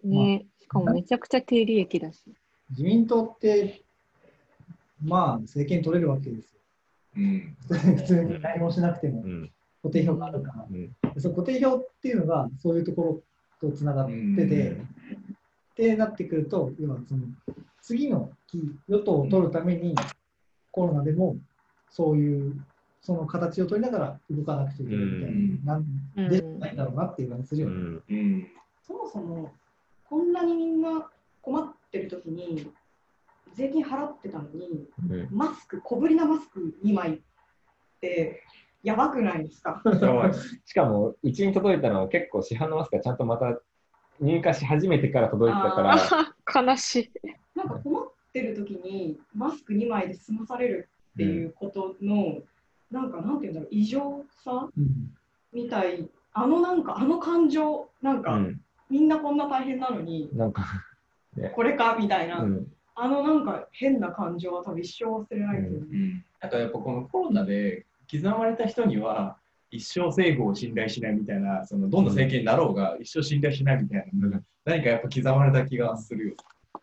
[0.05, 0.09] う。
[0.09, 0.47] ね。
[0.61, 2.23] しかもめちゃくちゃ低利益だし。
[2.71, 3.83] 自民党って
[5.03, 6.61] まあ政権取れるわけですよ
[7.19, 9.51] うん普通に何もしなくてもうん
[9.83, 13.23] 固定票があるから、うんでその固定票っていうのがそういうとこ
[13.61, 14.89] ろとつながってて、うん
[15.75, 17.25] ってなってくると、要はその
[17.83, 19.97] 次の期与党を取るために、
[20.71, 21.37] コロナでも
[21.97, 22.61] そういう
[23.01, 27.75] その形を取りながら動かなくちゃいけないみたいな、なんでないんだろうなっていう感じするよね。
[27.75, 28.03] うん。
[28.09, 28.47] うん
[28.83, 29.53] そもそも
[30.09, 31.09] こんなにみんな
[31.41, 32.69] 困ってる時に
[33.55, 35.29] 税金払ってたのにうん。
[35.31, 37.19] マスク小ぶりなマスク2枚っ
[38.01, 38.43] て
[38.83, 39.81] やばくないですか？
[40.67, 43.61] しかも、うちに届いたのは結構市販のマスクがちゃんとまた
[44.21, 47.11] 入荷し始めてから届いてたから、あ悲しい。
[47.55, 52.39] なんか困ってる時にマスク2枚で済まされるっていうことの、
[52.91, 55.15] なんかなんていうんだろう異常さうん。
[55.53, 58.61] みたいあのなんかあの感情なんか、うん、
[58.91, 60.65] みんなこんな大変なのになんか、
[61.55, 65.83] これかみたいな、うん、あのなんか変な感情は多分一生忘れないと思う。
[66.41, 69.37] なんかやっぱこのコロナで刻まれた人には
[69.71, 76.35] 一生政府を信頼しないみたいな、そのどんな政権になろうが一生信頼しないみたいなのが何かやっぱ刻まれた気がするよ。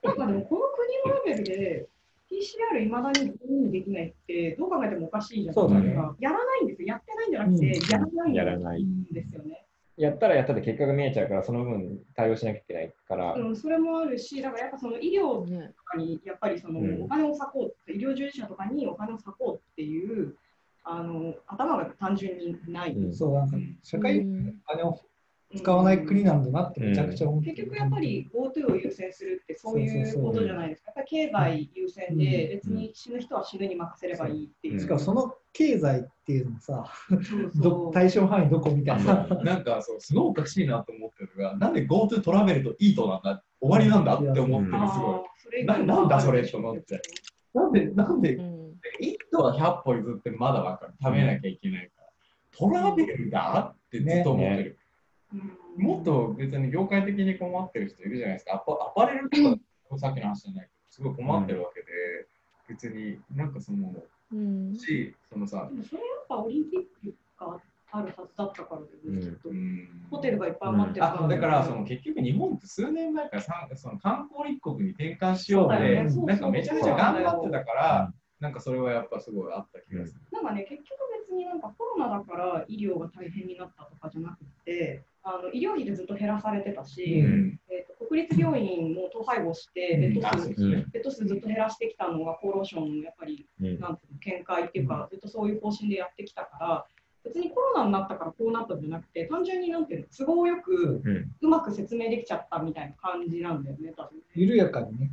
[0.04, 0.62] なんかでもこの
[1.06, 1.88] 国のレベルで
[2.32, 6.02] PCR いまだに全員できないってどう考えてもおかしいじゃないですか。
[6.02, 6.16] ね。
[6.20, 6.88] やらないんですよ。
[6.88, 7.90] やってないんじゃなくて、うん。
[7.90, 8.84] やらないやらない。
[8.84, 9.66] んですよね。
[9.98, 17.04] やったらやったで結果が見えちゃうから、その分対応しなきゃいけないから、うん、それもあるし、だからやっぱその医療ねとかにやっぱりそのうん。
[17.04, 20.36] お金を割こう、医療従事者とかにお金を割こうっていう
[20.84, 22.94] あの頭が単純にない。
[22.94, 23.14] うん。
[23.14, 24.56] そう、なんか社会にうん。
[24.66, 25.00] お金を
[25.56, 27.52] 使わない国なんだなってめちゃくちゃ思って。
[27.52, 30.92] 結局やっぱり GoTo を優先するってそういうことじゃないですか。
[30.92, 34.80] やっぱり経済優先で別に死ぬ人は死ぬに任せればいいっていう。
[34.80, 39.28] しかもその経済っていうのもさ、そうそうど対象範囲どこみたいな。
[39.44, 39.64] なん。
[39.64, 41.74] かそうすごいおかしいなと思ってるのが、なん。
[41.74, 43.22] で GoTo トラベルとイートなん。
[43.22, 44.06] だ、終わりなん。
[44.06, 45.30] だって思ってる、すごい。
[45.44, 46.08] それななん。
[46.08, 47.02] だそれと思って。
[47.54, 47.72] なん。
[47.72, 48.22] で、なん。
[48.22, 48.62] でうん。
[49.00, 50.94] イートは100歩譲ってまだわかる。
[51.02, 52.08] 食べなきゃいけないから。
[52.58, 54.70] トラベルがってずっと思ってる。
[54.72, 54.81] うん
[55.78, 58.56] もっと別に業界的に困ってる人いるじゃないですか。
[58.56, 59.38] アパアパレルと
[59.90, 61.88] か、さっきの話じゃないけど、すごい困ってるわけで、
[62.68, 63.94] 別になんかその、
[64.34, 64.76] うん。
[64.76, 67.60] し、そのさで、もそれやっぱオリンピックが
[67.92, 69.50] あるはずだったからだよね、うんきっと。
[69.50, 70.08] うん。
[70.10, 76.04] ホテルがいっぱい余ってるあだからその結局日本って数年前からさその観光立国に転換しようで、ね。
[76.04, 80.22] なんかめちゃめちゃ頑張ってたから、うんなんかそれはやっぱすごいあった気がする。
[80.32, 80.98] なんかね、結局
[81.30, 87.60] 別になんかコロナだから医療が大変になったとかじゃなくて、あの医療費でずっと減らされてたし、うん。
[87.70, 93.80] えー、と国立病院も統廃合して、ベッド数、うんベッド数ずっと減らしてきたのが厚労省のやっぱり、うん。
[93.80, 96.86] なんていうの見解っていうか、ずっとそういう方針でやってきたから、
[97.24, 101.04] 別にコロナになったからこうなったんじゃなくて、単純になんていうの、都合よく
[101.42, 104.24] うまく説明できちゃったみたいな感じなんだよね、多分ね。
[104.34, 105.12] 緩やかにね。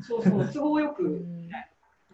[0.00, 1.50] そうそう、 都合よく、うん。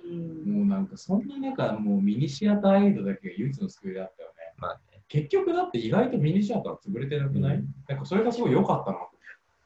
[0.05, 4.35] うん、もうなんかそんな中、もうミニシアターエイドだけが唯一の救いだったよね。
[4.57, 8.99] まあ結局だって意外とミニシアター潰れてなくない、うんなんかそれがすごい良かったな。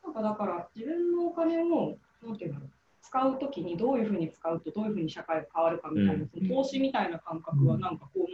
[0.05, 2.70] なんかだから自分のお金をなんていうんだろう
[3.03, 8.26] 使うときにどういうふうに使うとどういうふうに社会が変わるかみたいな、うんその投資みたいな感覚はなんかこの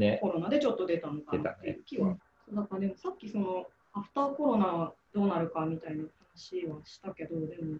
[0.00, 0.18] ね。
[0.20, 2.16] コロナでちょっと出たのかなっていう気は。
[2.52, 6.04] だからでもさっきそのアフターコロナどうなるかみたいな
[6.34, 7.78] 話はしたけど、でも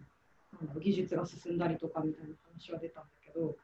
[0.59, 3.55] なんだろう技術が進んだりとかみたいな話は出たんだけど、うん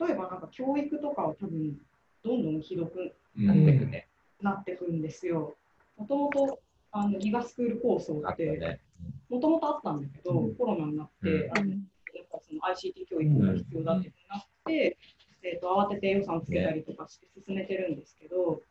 [0.00, 1.76] 例えばなんか教育とかは多分
[2.24, 4.08] どんどんひどくなってくね。
[4.40, 5.56] なってくんですよ。
[5.96, 6.60] もともと
[6.92, 8.80] あのギガスクール構想あってね。
[9.28, 14.96] もともとあったんだけど、うんコロナになって、うんあのやっぱその ICT 教育が必要だってなって、
[15.42, 18.62] えー、と慌てて予算つけたりとかして進めてるんですけど、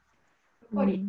[0.76, 1.06] やっぱり、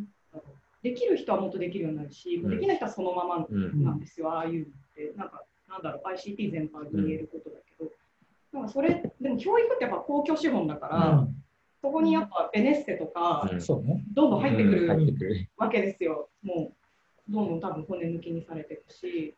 [0.83, 3.83] できる人はもっとできるようになるし、うんできない人はそのままうん。
[3.83, 5.13] なんですよ、ああいうのって。
[5.17, 7.91] なんか、なんだろう、ICT 全般に言えることだけど、
[8.53, 11.29] なんかそれ、でも教育ってやっぱ公共資本だから、
[11.81, 13.49] そこにやっぱベネッセとか。
[14.15, 15.49] どんどん入ってくる入ってくる。
[15.57, 16.29] わけですよ。
[16.43, 16.73] も
[17.29, 19.35] う、どんどん多分骨抜きにされていくし、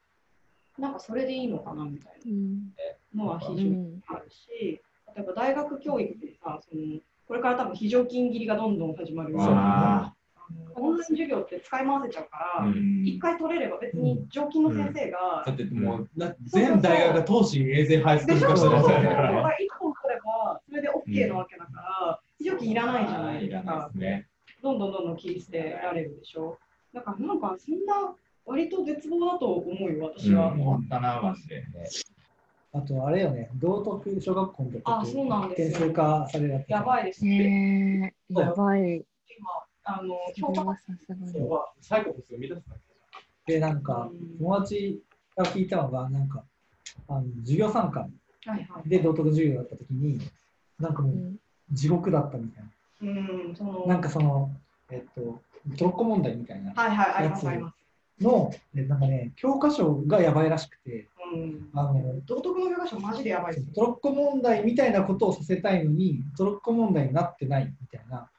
[0.78, 2.72] なんかそれでいいのかなみたいうん。
[3.14, 4.00] なのは非常にうん。
[4.08, 4.80] あるし、
[5.14, 13.04] 例えば大学教育でさ、そのこれから多分非常勤切りがどんどん始まるそうああのオンライン授業って使い回せちゃうから、うん。
[13.06, 18.48] 一回取れれば別に常勤の先生が、だってもう、な全大学が東進永全配でしょ？
[18.48, 19.00] そう数化してそうそう。
[19.00, 23.92] るやつだか一本取れば、それで OK なわけだから、非常勤いらないじゃないいらないですかで。
[23.92, 24.26] すね。
[24.62, 26.58] どんどんどんどん切り捨てられるでしょ。
[26.94, 28.14] だからなんかそんな
[28.46, 30.52] 割と絶望だと思うよ、私は。
[30.52, 31.62] 思ったな、マジで。
[32.72, 37.24] あと、あれよね、道徳小学校の時あそうなんですよ点数化されるやばいです。
[37.24, 38.82] ねえ、やばい。
[38.82, 39.04] 今、
[39.84, 41.32] あの、それは評価さすがに。
[41.82, 42.76] サイコパス生み出すだ
[43.46, 45.02] けで、なんか、友達
[45.36, 46.44] が聞いたのが、なんか、
[47.08, 48.10] あの授業参観。
[48.86, 50.18] で道徳授業だった時に、
[50.78, 51.39] なんかもううん
[51.72, 52.64] 地獄だったみたい
[53.02, 53.94] うん、その、な。
[53.94, 54.50] なんかその、
[54.90, 55.40] えっと、
[55.76, 57.80] トロッコ問題みたいなはいはい、ありますあります。
[58.20, 61.70] の、えなんかね、教科書がやばいらしくて、うん。
[61.74, 63.56] あの、道徳の教科書マジでやばい。
[63.74, 68.30] トロッコ問題みたいなことをさせたいのに、トロッコ問題になってないみたいな。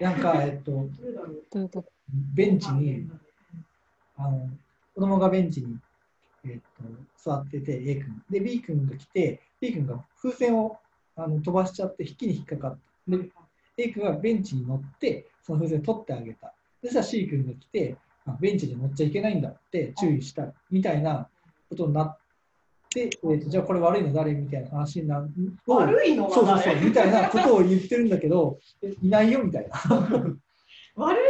[0.00, 0.88] なんか、 えっと
[2.34, 3.10] ベンチに、
[4.16, 4.50] あの
[4.94, 5.78] 子供がベンチに、
[6.44, 6.82] えっと
[7.16, 8.22] 座ってて、A 君。
[8.28, 10.76] で、B 君が来て、B 君が風船を
[11.16, 12.78] あの飛ばしちゃって、引きに引っかかっ
[13.10, 13.16] た。
[13.16, 13.30] で、
[13.76, 16.52] A 君はベンチに乗って、その風船取ってあげた。
[16.82, 17.96] で、さ C 君が来て、
[18.26, 21.28] あベンチに乗っちゃいけないんだって注意したみたいな
[21.68, 22.18] ことになっ
[22.88, 25.28] て、えーとじゃあこれ悪いの誰みたいな話になる
[25.66, 29.76] を悪いのそうそうそうみたいなことを言ってるんだけど、えいないよみたいな。
[30.94, 31.28] 悪い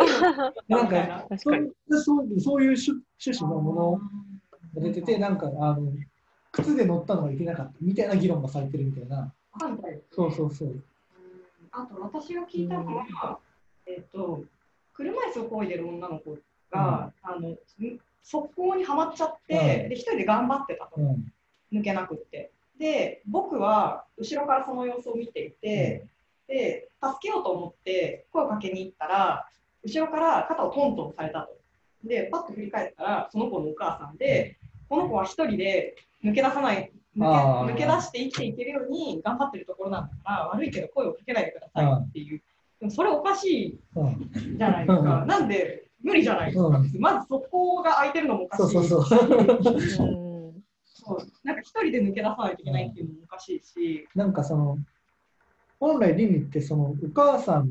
[0.68, 0.83] のな？
[0.85, 2.91] んかそうそうそういう趣
[3.24, 4.01] 趣旨のもの
[4.74, 5.93] が出てて、なんかあの
[6.51, 9.33] 靴で乗ったのがいけなかったみたいな議論がされてるみたいな。
[9.53, 10.69] 反対ですそうそうそう。
[10.69, 10.85] うん
[11.75, 13.39] あと私が聞いたのは、
[13.87, 14.45] えっ、と、
[14.93, 16.37] 車椅子を漕いでる女の子
[16.71, 17.59] が、あのん
[18.23, 21.33] 速攻にはまっちゃって、うんで一人で頑張ってたと、うん。
[21.73, 22.51] 抜けなくって。
[22.79, 26.07] で、僕は後ろからその様子を見ていて、
[26.47, 29.49] で、助けようと思って声をかけに行ったら、
[29.83, 31.57] 後ろから肩をトントンされたと。
[32.05, 34.59] で、パッと振り返ったら、その子のお母さんで、
[34.93, 42.43] この子は一人で抜け出さない、抜け抜け出して生きていけるように頑張ってるところなんだから、悪いけど声をかけないでくださいっていう。
[42.78, 44.09] でもそれおかしうん。
[44.55, 45.24] いじゃないですか。
[45.24, 46.66] なんで無理じゃないですか。
[46.66, 48.72] うんまずそこが空いてるのもおかしい。
[48.74, 49.28] そうそうそう。
[49.28, 54.07] う んそうなんか一人で抜け出さないといけないっていうのもおかしいし。
[54.14, 54.76] なんかその、
[55.80, 57.70] 本来倫理ってそのお母さん、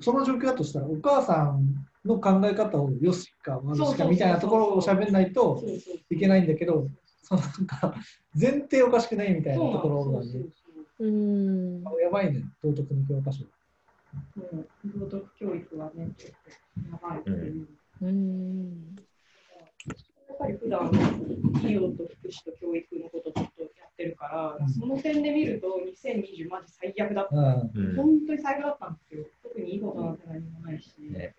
[0.00, 5.62] その状況だとしたらお母さんの考え方をよしか悪しかみたいなところを喋んないと
[6.10, 6.88] いけないんだけど、
[7.22, 7.94] そのなんか
[8.40, 10.26] 前提おかしくないみたいなところがね、
[10.98, 11.82] そうん。
[11.82, 13.44] やばいね、道徳の教科書。
[14.84, 16.10] 道徳教育はね、
[16.90, 17.68] やばいっていう。
[18.02, 18.96] うん。
[20.28, 27.36] やっぱり普段医療と福祉と教育のことちょっとやってるから、うんその点で見ると2020マジ最悪だった。
[27.36, 29.24] うんうん本当に最悪だったんですよ。
[29.42, 30.94] 特にいいことなんて何もないし。
[31.00, 31.34] ね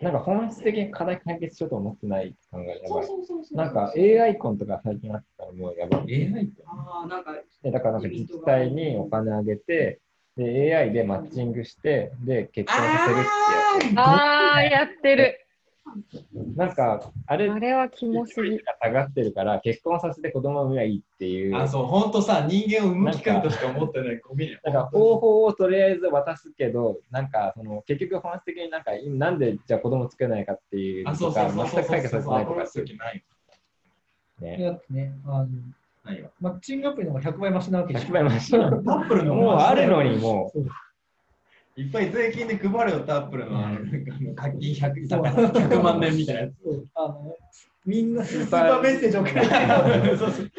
[0.00, 3.08] なんか本質的に課題解決しようと思ってない考えやばい。
[3.52, 6.12] なんか AI コンとか最近あったらもうやばい。
[6.12, 10.00] AI ってああ、なんか、でだからなんか自治体にお金あげて、
[10.36, 15.41] で AI でマッチングして、で結婚させるってやああ、やってる。
[16.10, 16.24] つ。
[16.56, 18.58] なんかあれ、あれはキモすぎ。
[18.58, 21.56] が下がってるから結婚させて子供を産めばいいっていう。
[21.56, 24.58] あ、そう、ほんとさ、人間を産む機会としか思ってないゴミや。
[24.64, 32.84] なんか方法をとりあえず渡すけど、なんかその結局本質的になんかなんでじゃあ子供作れないかっていうあ、そうそう全く解決させないとかそう
[34.40, 34.58] ね。
[34.60, 35.48] だってね、あの
[36.04, 36.30] ないわ。
[36.40, 40.66] マッチングアプリの方が100倍増しなわけでしょ100倍増しなの タップルのもうあるのにもう。
[41.76, 45.22] いっぱい税金で配るよ、タップルのあのなんか課金 100, そう。
[45.22, 46.52] 100万年みたいなやつ。
[46.94, 47.36] あの
[47.86, 48.80] みんなスーパー。
[48.82, 50.50] メッセージを書いてそうそう。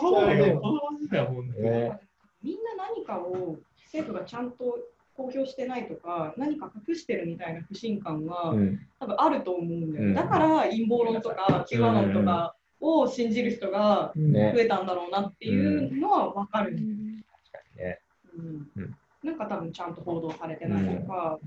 [0.00, 1.70] そうだよ、この時代はもうね。
[1.70, 2.00] ね。
[2.42, 3.56] みんな何かを
[3.86, 4.78] 政府がちゃんと
[5.16, 8.80] 公表してないとか、何か隠してるみたいな不信感は、うん。
[9.00, 10.14] 多分あると思うんだよ、うん。
[10.14, 16.76] だから陰謀論とか Q アノンとかを信じる人が増えたんだろうなっていうのは分かる、
[17.76, 17.98] ね。
[18.38, 18.68] うん。
[18.76, 21.38] うんなんか多分ちゃんと報道されてないとか、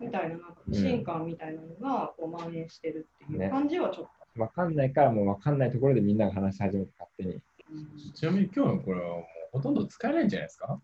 [0.00, 7.32] みたいななんか不信感みたいなのがこう蔓延してるっていう感じはちょっと、わかんないからもうわかんないところでみんなが話し始めて勝手に。
[7.32, 7.38] う。
[8.08, 8.12] ん。
[8.12, 10.80] ちなみに今日のこれはもうほとんど使えないんじゃないですか？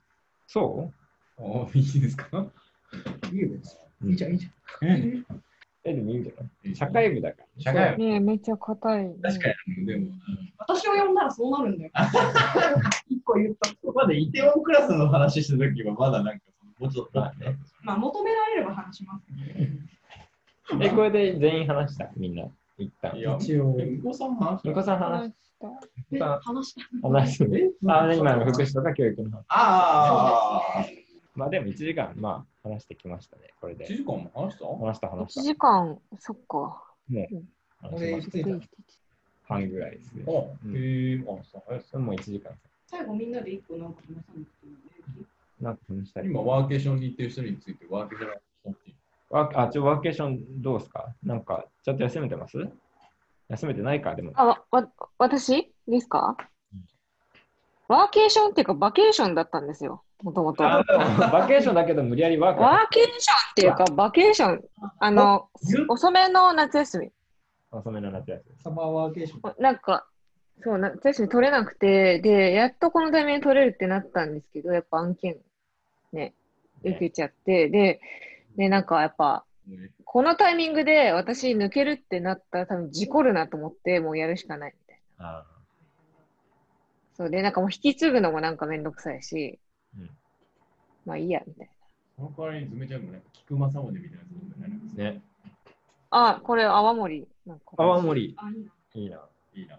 [0.47, 0.91] そ
[1.37, 2.47] おいいですか？
[3.33, 4.11] いいよ別うに。
[4.13, 5.25] いいじゃんいいじゃん
[5.85, 7.47] ええ、でもいいんじゃない社会部だから。
[7.63, 9.15] 社会部ねえ、めっちゃ硬い。
[9.23, 10.07] 確かに、でも、
[10.59, 11.91] 私を呼んだらそうなるんだよ。
[13.09, 13.71] 一個言った。
[13.95, 16.45] まだイテウォンクラスの話した時はまだなんか
[16.79, 17.21] もうちょっと、
[17.83, 19.33] まあ求められれば話しますけ
[20.75, 20.85] ど。
[20.85, 22.11] え、これで全員話した？
[22.17, 22.45] みんな。
[22.79, 23.17] 一旦。
[23.17, 26.41] いや、一応え向こうさんも話した向こうさん話話した。
[26.41, 27.09] 話した。
[27.09, 27.71] 話すね。
[27.87, 29.45] あ、今の福祉とか教育の話。
[29.49, 30.85] ああ、
[31.35, 33.97] まあでも1時間、まあ話してきましたね、これで1。
[33.97, 35.43] 時間も話した？1話した話した。
[35.43, 36.57] 時間、そっか。
[36.57, 37.19] もう
[37.81, 38.67] 話しまし俺ついたうんた
[39.49, 40.25] 半ぐらいですね。
[40.27, 40.31] あ、
[40.65, 42.53] うんへえ、あ、そう、あれそれもう1時間。
[42.87, 44.73] 最後みんなで一個なんか話さなくていい？
[45.21, 45.27] ね。
[45.61, 46.29] なんか話したり。
[46.29, 48.95] 今、ワーケーションに行ってる人について、ワーケーションの話
[49.31, 51.15] ワあ、ちょ、ワーケーションどうですか？
[51.23, 52.59] なんか、ちょっと休めてます？
[53.49, 54.15] 休めてないか？
[54.17, 54.33] でも。
[54.35, 55.73] あ、わ、わ私？
[55.89, 56.37] ですか？
[57.89, 60.63] ワーケーションっていうか、バケーションだったんですよ、もともと。
[60.63, 62.63] バケーションだけど無理やりワーク。
[62.63, 64.65] ーケーションっていうか、バケーション、
[64.99, 65.49] あの、
[65.89, 67.13] 遅めの夏休み。
[67.71, 68.63] 遅めの夏休み。
[68.63, 69.63] サマーワーケーション。
[69.63, 70.07] なんか、
[70.63, 75.37] そう、夏休み取れなくて、で、やっとこのタイミングで取れるってなったんですけど、やっぱ案件
[76.13, 76.35] ね、
[76.85, 78.01] 受けちゃって、で、
[78.57, 85.39] で、なんかやっぱ、ねこのタイミングで私抜けるってなったら多分事故るなと思って、もうやるしかないみたいな。
[85.39, 85.45] あ
[87.15, 89.61] そうで、なんかもう引き継ぐのもなんかめんどくさいし、
[89.99, 90.11] うん
[91.07, 91.71] まあいいや、みたい
[92.17, 95.23] その代わりにズメちゃんもなんか菊正宗みたいなやつ飲んでないなんかね。
[96.11, 96.29] な。
[96.29, 97.27] あ、これ泡盛。
[97.77, 98.71] 泡盛、あ、いいな。
[98.95, 99.21] いいな。
[99.55, 99.79] いいな。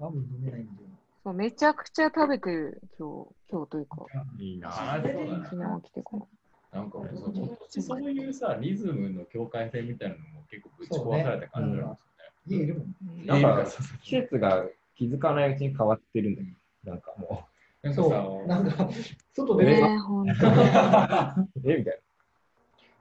[0.00, 0.88] あんま飲めないんだよ。
[1.24, 3.96] そうめちゃくちゃ食べてる、今日、今日というか、
[4.38, 4.68] いいな。
[4.68, 6.28] あそうだな昨日来てこ
[6.72, 13.26] なんか俺そう今年そういうさ、リズムの境界線みたいなのも結構ぶち壊された感じなんです家いるもん。
[13.26, 13.42] よね。
[13.42, 13.70] なんか
[14.02, 14.64] 季節が
[14.96, 16.48] 気づかないうちに変わってるんだよ。
[16.84, 17.46] なんかもなんか
[17.92, 18.46] そう。
[18.46, 18.90] なんさ、か、
[19.32, 19.58] 外う。
[19.58, 19.98] 出て、ね
[21.64, 22.00] えみたい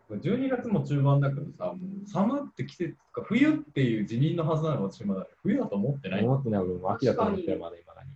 [0.09, 1.73] 12月も中盤だけどさ、も
[2.03, 6.21] う寒って季節とか冬っていう辞任のはずなの私まだ冬だと思ってなな。
[6.21, 6.25] い。
[6.25, 8.09] 思ってない俺も秋だと思ってるまだ今だに。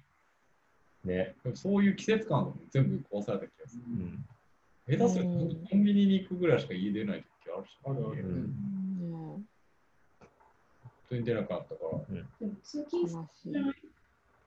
[1.10, 1.36] ね。
[1.54, 3.84] そういう季節感が全部壊された気がする。
[3.88, 4.26] うん。
[4.88, 8.50] 下手するとうんコンビニに行くぐらいしか家出ない時あるし、あるある家うんうん
[9.28, 9.46] 本
[11.10, 12.00] 当に出なかったから。
[12.40, 13.08] でも通勤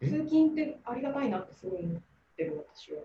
[0.01, 2.01] 通勤ってありがたいなってすごい思っ
[2.39, 3.03] てる私は。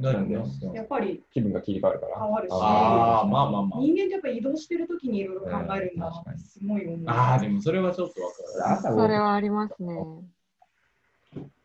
[0.00, 0.34] 何で
[0.74, 2.18] やっぱり気分が切り替わるから。
[2.18, 7.00] 変わるし、ああ、まあまあま人間ってやっぱり移動してる時にいろいろ考えるんだなってすごい思う。
[7.06, 7.12] あ。
[7.12, 9.94] ああ、でもそれはちょっとわか朝それはありますね。
[9.94, 10.00] る。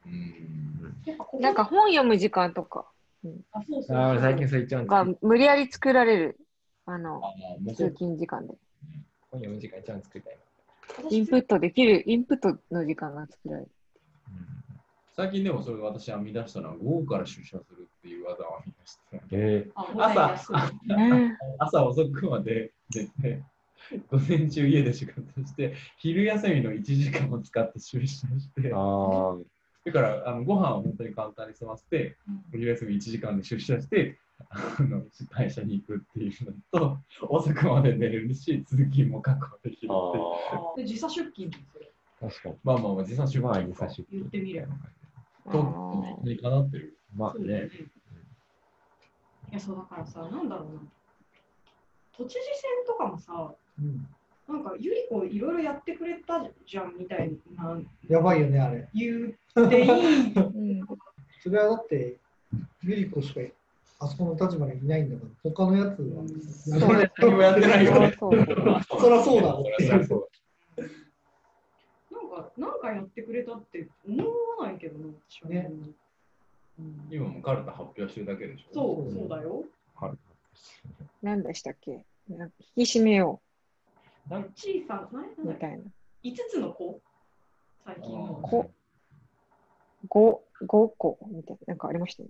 [0.06, 1.40] うん。
[1.40, 2.86] なんか本読む時間とか
[3.54, 6.38] あ、そうそうあ最近それ一番が無理やり作られる、
[6.86, 7.22] ああの、
[7.76, 8.54] 通勤時間で。
[9.32, 10.38] 本読む時間一番作りたい
[10.98, 13.72] 私インプットできる、インプットの時間が作られる。
[15.22, 19.22] 最近でもそれ私編み出したのは午後から出社するっていう技を編み出してな。
[19.32, 20.54] えあ午前休
[20.88, 23.44] みね 朝遅くまで出て
[24.10, 29.38] 午前中家で仕事して昼休みの1時間を使って出社してー、ああ。
[29.86, 34.18] だからあのご飯を本当に簡単に済ませてうん昼休み1時間で出社して
[34.50, 36.98] あの会社に行くっていうのと、
[37.30, 39.94] 遅くまで寝れるし、通勤も確保できるっていう。
[39.94, 41.92] あで時差出勤ですよ
[42.24, 42.56] あ、確かに。
[42.64, 44.08] まあまあまあ、時差出まあ、勤時差出勤。
[44.10, 44.74] 言ってみれば。
[45.46, 46.98] と、理にかなってる。
[47.16, 47.70] まあね。
[49.50, 50.82] いや、そうだからさ、なんだろうな。
[52.18, 54.08] 都知事選とかもさ、うん
[54.48, 57.80] なんかゆり子いろいろやってくれたじゃんみたいな
[58.10, 58.90] やばいよね、あれ。
[58.94, 59.34] 言
[59.66, 60.34] っていい。
[60.34, 60.40] う
[60.84, 60.86] ん
[61.42, 62.18] それはだって、
[62.84, 63.40] ゆり子しか
[64.00, 66.24] あそこの立場にいないんだから、他のやつは。
[66.80, 68.16] そうや何もやってないよね。
[68.20, 68.46] そうそう
[69.00, 69.56] そりゃそうだ
[72.68, 74.24] ろそりゃそうなんか、やってくれたって思
[74.60, 75.70] わないけどな、私はね。
[75.70, 75.96] うん
[77.12, 78.74] 今もカルタ発表してるだけでしょ。
[78.74, 79.64] そう、そうだよ。
[81.22, 82.04] 何でしたっけ？
[82.30, 83.42] なんか引き締めよ
[84.30, 85.84] なん小さな、何うみたいな。
[86.24, 87.00] 5つの子？
[87.86, 88.40] 最近の。
[88.42, 88.72] こ。
[90.08, 91.18] 五五個。
[91.32, 92.30] みたいな、なんかありましたね。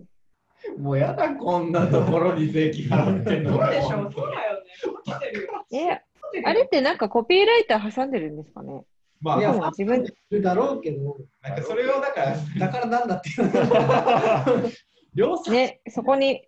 [0.78, 3.52] もうやだ、こんなところに税金払ってんの。
[3.58, 4.66] そうでしょ、そうだよね。
[5.04, 5.64] 来てるよ。
[5.72, 6.48] え、来てるよ。
[6.48, 8.84] あれってなんかコピーライター挟んでるんですかね？
[9.22, 14.72] まあ、いやでも自分、だろうけど、なんかそれをだから、だからなんだっていう。
[15.14, 16.42] 両さね、そこに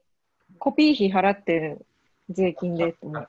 [0.59, 1.87] コピー費払ってる
[2.31, 3.29] 税金でと思って。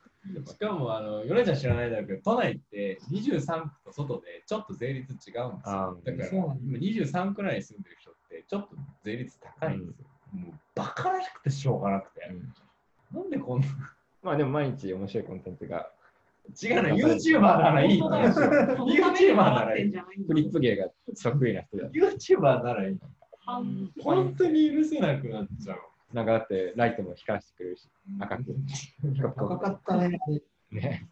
[0.52, 5.54] しかも、あの、ヨネちゃん知らないだろうけど、都内って23区と外でちょっと税率違うんですよ。
[5.66, 10.08] あだから、今23区内に住んでる人って、ちょっと税率高いんですよ。
[10.34, 12.22] もう、バカらしくてしょうがなくて。
[13.12, 13.68] なんでこんな、
[14.24, 15.92] まあでも毎日面白いコンテンツが、
[16.62, 19.94] 違うの、YouTuber ならいい YouTuber ならいい。
[20.28, 20.88] フリップ芸が
[21.22, 21.90] 得意な人だ。
[21.90, 22.98] YouTuber ならいい
[24.02, 25.80] 本当に許せなくなっちゃう。
[26.14, 27.90] なんかだってライトも光らせてくれるし、
[28.20, 28.56] 赤く。
[29.36, 30.20] 高かったね。
[30.72, 31.08] ね。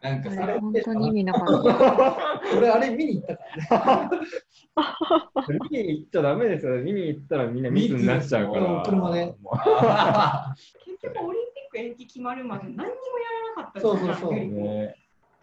[0.00, 2.56] なんかさあれ、本当に意味なかった。
[2.56, 4.26] 俺、あれ見に行ったからね。
[5.70, 6.82] 見に行っちゃダメですよ。
[6.82, 8.78] 見に行ったらみんな密になっちゃうから。
[8.78, 9.52] 密車でも
[11.00, 12.92] 結局オリンピック延期決まるまで何にもや
[13.56, 14.94] らなかったそうそうそう。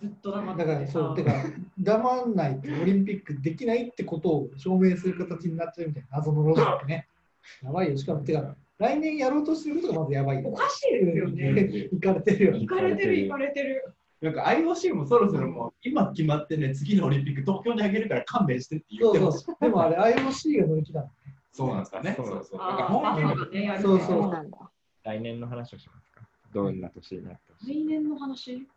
[0.02, 1.34] ずっと黙ってだから、そう、てか、
[1.86, 7.08] 我慢ないとオリンピックできないってことを証明する形になっちゃうみたいな謎のロジックね。
[7.62, 7.98] やばいよ。
[7.98, 10.50] しかも、てか、来年やろうとしてることがまずやばいよ。
[10.50, 11.90] おかしいですよね。
[11.92, 12.54] 行かれてるよ。
[12.54, 13.94] 行かれてる、行かれてる。
[14.22, 19.44] なんか IOC もそろそろもう今決まってね、次のオリンピック東京にあげるから勘弁してって言ってほしい。
[19.44, 19.58] そうそう。
[19.62, 21.10] でもあれ、IOC が乗り気なの。
[21.52, 22.14] そうなんですかね。
[22.16, 22.60] そそううそう。
[23.82, 24.58] そうそうなんだ。
[25.04, 25.99] 来年の話をしますか。
[26.54, 27.84] どんな年になってほしい。
[27.84, 28.68] 来年の話？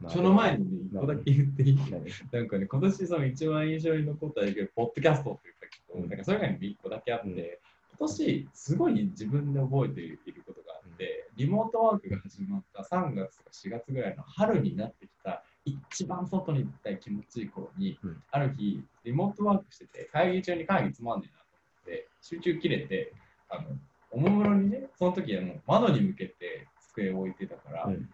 [0.00, 1.78] まあその前にね一個だけ言っていい？
[1.90, 2.04] 何？
[2.32, 6.08] なんかね、今年その一番印象に残ったけど、ポッドキャストって言ったけど、うん。
[6.08, 7.36] なんかそれ以外にも一個だけあって、うん。
[7.36, 18.22] 今年すごい自分で覚えていることがあって、リモートワークが始まった3月とか4月ぐらいの春になってきた、一番外に行きたい気持ちいい頃に、うん。
[18.30, 21.44] ある日、リモートワークしてて、会議中に会議つまんねえなと
[21.90, 23.12] 思って、集中切れて、
[23.48, 23.68] あの
[24.10, 26.66] おもむろにね、その時あの窓に向けて
[26.96, 28.08] 机を置いてたから、うん。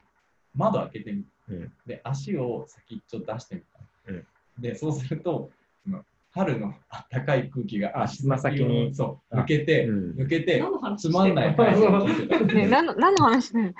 [0.54, 1.72] 窓開けてみうん。
[1.86, 4.12] で、足を先っちょ出してみた。
[4.12, 4.26] うん。
[4.58, 5.50] で、そうすると、
[5.84, 6.74] その春の
[7.10, 8.94] 暖かい空気があつま先に。
[8.94, 10.10] そう抜けて、うん。
[10.12, 13.74] 抜けて何、の話つまんない 何の何の話ね。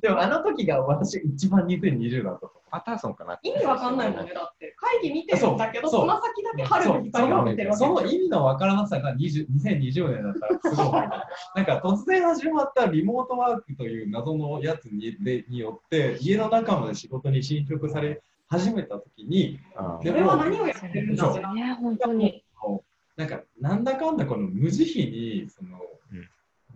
[0.00, 4.74] でも、あの時が私一番2020だったパターソンかな意味わかんないもんね、だって。
[4.76, 6.66] 会議見てるんだけど、その先だけう。
[6.66, 11.02] 春の光が見てるわけその意味のわからなさが20 2020年だったらすごい。
[11.54, 21.54] なんか突然始まったリモートワークという謎のやつにでによって、家の中まで仕事に侵食され始めた時に、あでそれは何をやってるんだそう。
[21.54, 22.44] ね、本当に。
[23.16, 25.84] なんか、なんだかんだこの無慈悲に、その、うん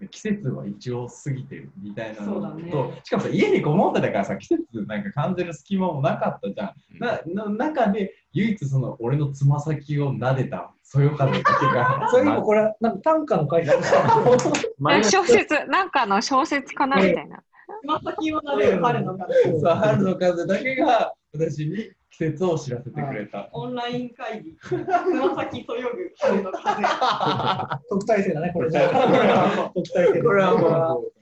[0.06, 6.98] 季節は一応過ぎてるみたいなのそうだねと、しかもさ、家にこもってたからさ、季節なんか感じる隙間もなかったじゃん。
[6.98, 15.04] なの中で、唯一その俺のつま先を撫でた、そよ風だけが、 それ今これ、なんか短歌の書いてある。
[15.04, 17.42] 小説、なんかの小説かなみたいな。
[17.80, 19.60] つま先を撫でる春の風。
[19.60, 23.48] そう春の風だけが私に季節を知らせてくれた。
[23.52, 24.56] オンライン会議。
[24.56, 26.82] つま先そよぐ春の風。
[27.88, 28.70] 特待生だね、これ。
[28.70, 30.22] 特待生。
[30.22, 31.12] これはもう、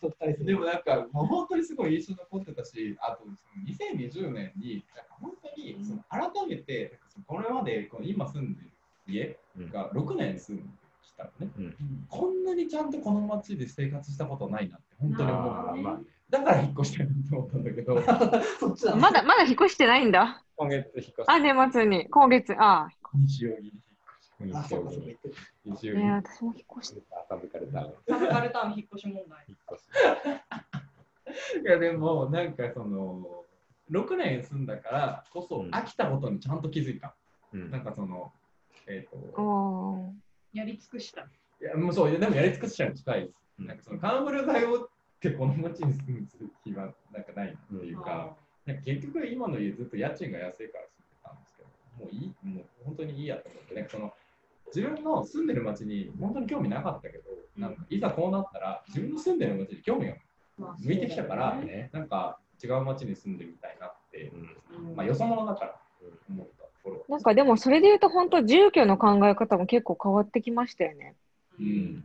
[0.00, 0.44] 特待生。
[0.44, 3.34] でもなんか、もう本当にすごい印象に残ってたし、あとその
[3.66, 8.70] 2020年に、なんか本当にその改めて、これまでこの今住んでる
[9.06, 9.38] 家
[9.72, 10.68] が6年住んで
[11.02, 18.02] きたのね、うんこんなにちゃんとこの街で生活したことないなって本当に思うだから引っ越したいなって思ったんだけど、
[18.60, 18.96] そっちだ。
[18.96, 20.44] まだ、まだ引っ越してないんだ。
[20.56, 22.08] 今月引っ越しあ、年末に。
[22.10, 23.72] 今月、あ西荻に
[24.40, 25.06] 引っあ、そうか、そうか。
[25.64, 25.94] 西あ。
[25.94, 27.02] ね、私も引っ越して。
[27.28, 29.44] サブカルタウンサブカルタウン引っ越し問題。
[29.48, 33.44] 引っ越し越しいやでもなんかその
[33.90, 37.14] 6年住んだからこそうん飽きたことにちゃんと気づいた。
[37.52, 38.32] うんなんかその、
[38.86, 40.12] えっ、ー
[40.52, 41.22] やり尽くした。
[41.22, 43.34] いやもうそう、でもやり尽くしちゃうに近いです。
[43.58, 51.68] なんかそのカンブルがよってこの町に住む暇なんかないっていうか、なんか結局今の家ずっと家賃が安いから住んでたんですけど、
[52.04, 54.12] もういい、もう本当にいいやと思って、なんかその
[54.74, 57.24] 自分の住んでる町に本当に興味なかったけど、
[57.56, 60.14] なんかいざこうなったら自分の住んでる町に興味が
[60.56, 61.90] まあ向いてきたから、ねね。
[61.92, 65.80] なんか違う町に住んでみたいなって、うんうんまあよそ者だから
[66.30, 67.04] 思ったところ。
[67.08, 71.16] なんかでもそれで言うと本当住居の考え方も結構変わってきましたよね。
[71.58, 72.04] うん。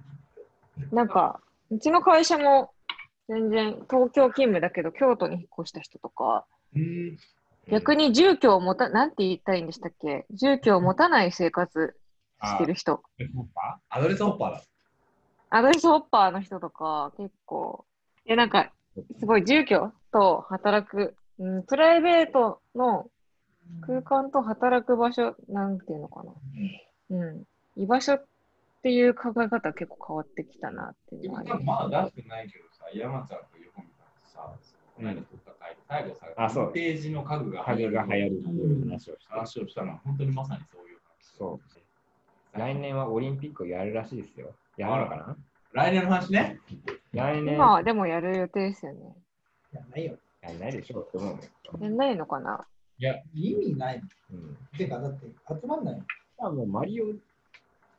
[0.91, 1.39] なんか、
[1.69, 2.72] うちの会社も
[3.29, 6.45] 全然東京勤務だけど京都に引っ越した人とか、
[6.75, 7.17] うん。
[7.71, 10.25] 逆に住居を持た、なんて言いたいんでしたっけ？
[10.31, 11.95] 住居を持たない生活
[12.43, 13.01] してる人。
[13.89, 14.63] アドレスホッパーだ。
[15.49, 17.85] アドレスホッパーの人とか結構、
[18.25, 18.71] え、なんか、
[19.17, 23.09] すごい住居と働く、うん、プライベートの
[23.85, 26.33] 空間と働く場所、なんていうのかな。
[27.11, 27.43] うん。
[27.77, 28.25] 居場所っ
[28.81, 31.63] ていう考え方は結構変わってきたなっていうのはあります。
[31.63, 34.51] まだ出してないけどさ、山ちゃんと横見たらさ、
[34.95, 39.17] この間撮った回で最後さ、あそうヴィンテージの家具が影が流行るっていう話をして。
[39.29, 41.37] 話をしたのは本当にまさにそういう話。
[41.37, 41.59] そ
[42.55, 42.59] う。
[42.59, 44.53] 来年はオリンピックをやるらしいですよ。
[44.77, 45.35] やるのかな？
[45.71, 46.59] 来年の話ね。
[47.13, 48.99] 来年今はでもやる予定ですよね。
[49.73, 50.17] やないよ。
[50.41, 51.39] やんないでしょうって思う。
[51.81, 52.65] やんないのかな？
[53.33, 54.03] 意味ないの。
[54.33, 54.57] うん。
[54.77, 56.03] てか、だって集まんないの。
[56.47, 57.05] あもうマリオ、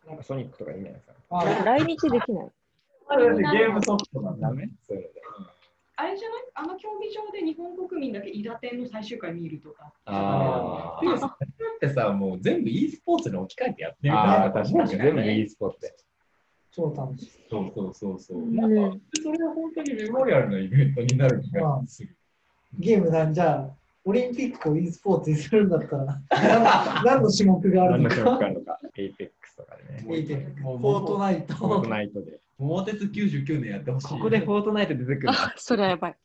[0.09, 1.15] なんかソニックとかいいんじゃないですか。
[1.31, 2.49] あ来日できない。
[3.11, 4.49] ゲームソフトなんだ。
[4.49, 4.69] ダメ？
[4.87, 5.21] そういうので。
[5.97, 6.43] あれじゃない？
[6.55, 9.93] あの競技場で日本国民だけいだてんの最終回見るとか。
[10.07, 14.89] あでもさ、ってさ、もう全部 e スポーツに置き換えてやってーるあー、確かに。
[14.91, 15.95] 全部ね e スポーツで。
[16.73, 17.31] 超楽しい。
[17.49, 18.39] そうそうそうそう。
[18.39, 22.17] うんなんか、それは本当にメモリアルなイベントになる気がする。
[22.81, 23.71] ゲームなんじゃあ、
[24.05, 28.47] オリンピックを e スポーツにするんだったら、何 何の種目があるの何の種目か。
[28.47, 28.81] あるのか。
[28.97, 30.05] Apex とかでね。
[30.17, 32.41] エイペックもう Fortnite。Fortnite で。
[32.59, 34.09] 桃鉄99年やってほしい。
[34.09, 36.17] ここで Fortnite 出てくるのあ、それはやばい。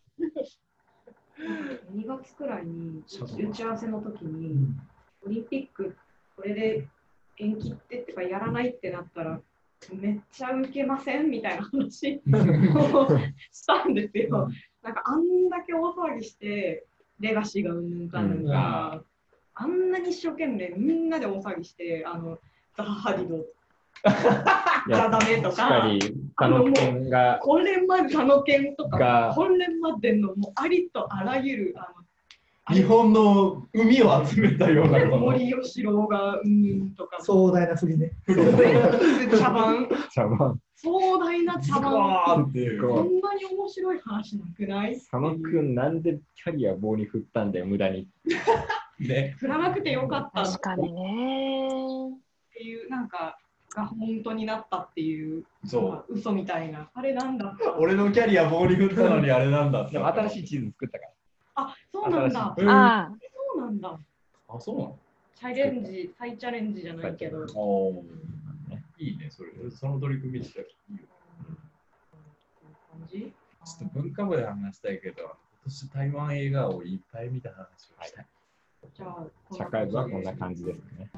[1.95, 4.79] 2月くらいに打ち合わせの時に、うん
[5.25, 5.95] オリンピック
[6.35, 6.87] これで
[7.37, 9.39] 延期ってってかやらないってなったら
[9.91, 13.07] めっちゃウケませんみたいな話を
[13.51, 14.49] したんですよ。
[14.81, 16.85] なんかあんだけ大騒ぎして
[17.19, 19.03] レガシーがうんぬんかんぬんか、
[19.55, 22.39] あんなに一生懸命みんなで大騒ぎしてあの
[22.75, 23.45] ザハハディド
[24.87, 26.63] いやダメとかしっかり、他の
[27.41, 38.11] これまで佐野県とがかこれまでのもうありとあらゆるあの日本の海を集めたような森喜朗がうんとか壮大な振りね。
[39.39, 42.81] 茶番茶番、壮大な茶番っていう。
[42.81, 44.93] こんなに面白い話なくない？
[44.93, 48.07] 佐野くんなんでキャリア棒に振ったんだよ、無駄に。
[48.99, 49.35] ね。
[49.39, 51.69] 振らなくてよかったっ確かにね。
[52.53, 53.37] ていうなんか
[53.75, 56.13] が本当になったっていうそう。
[56.13, 59.93] 嘘みたいなあれなんだ俺のキャリア棒に振ったのにあれなんだって。
[59.93, 61.11] でも新しい地図作ったから。
[61.55, 63.11] あそうなんだうんあ
[63.55, 63.99] そうなんだ
[64.47, 64.97] あ、そうなの？
[65.35, 68.03] チャレンジ再チャレンジじゃないけどおー
[68.97, 69.51] いいね、それ。
[69.71, 71.03] その取り組みしたらいいよ。
[72.91, 73.33] 感じ？
[73.65, 75.31] ちょっと文化部で話したいけど、今
[75.65, 77.65] 年台湾映画をいっぱい見た話
[77.97, 78.25] をしたい。
[78.93, 81.09] じゃあこんな社会部はこんな感じですね。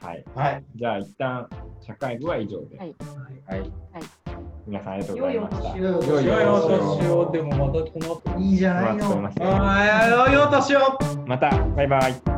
[0.00, 0.24] はい。
[0.34, 0.64] はい。
[0.74, 1.48] じゃあ、一旦
[1.80, 2.78] 社会部は以上です。
[2.78, 2.94] はい
[3.48, 3.72] はい。
[4.66, 5.78] 皆さんありがとうございました。
[5.78, 8.40] 良いお年をでもまたこの後。
[8.40, 9.06] いいじゃないの。
[10.32, 10.80] 良いお年を
[11.26, 12.35] また、バイバイ。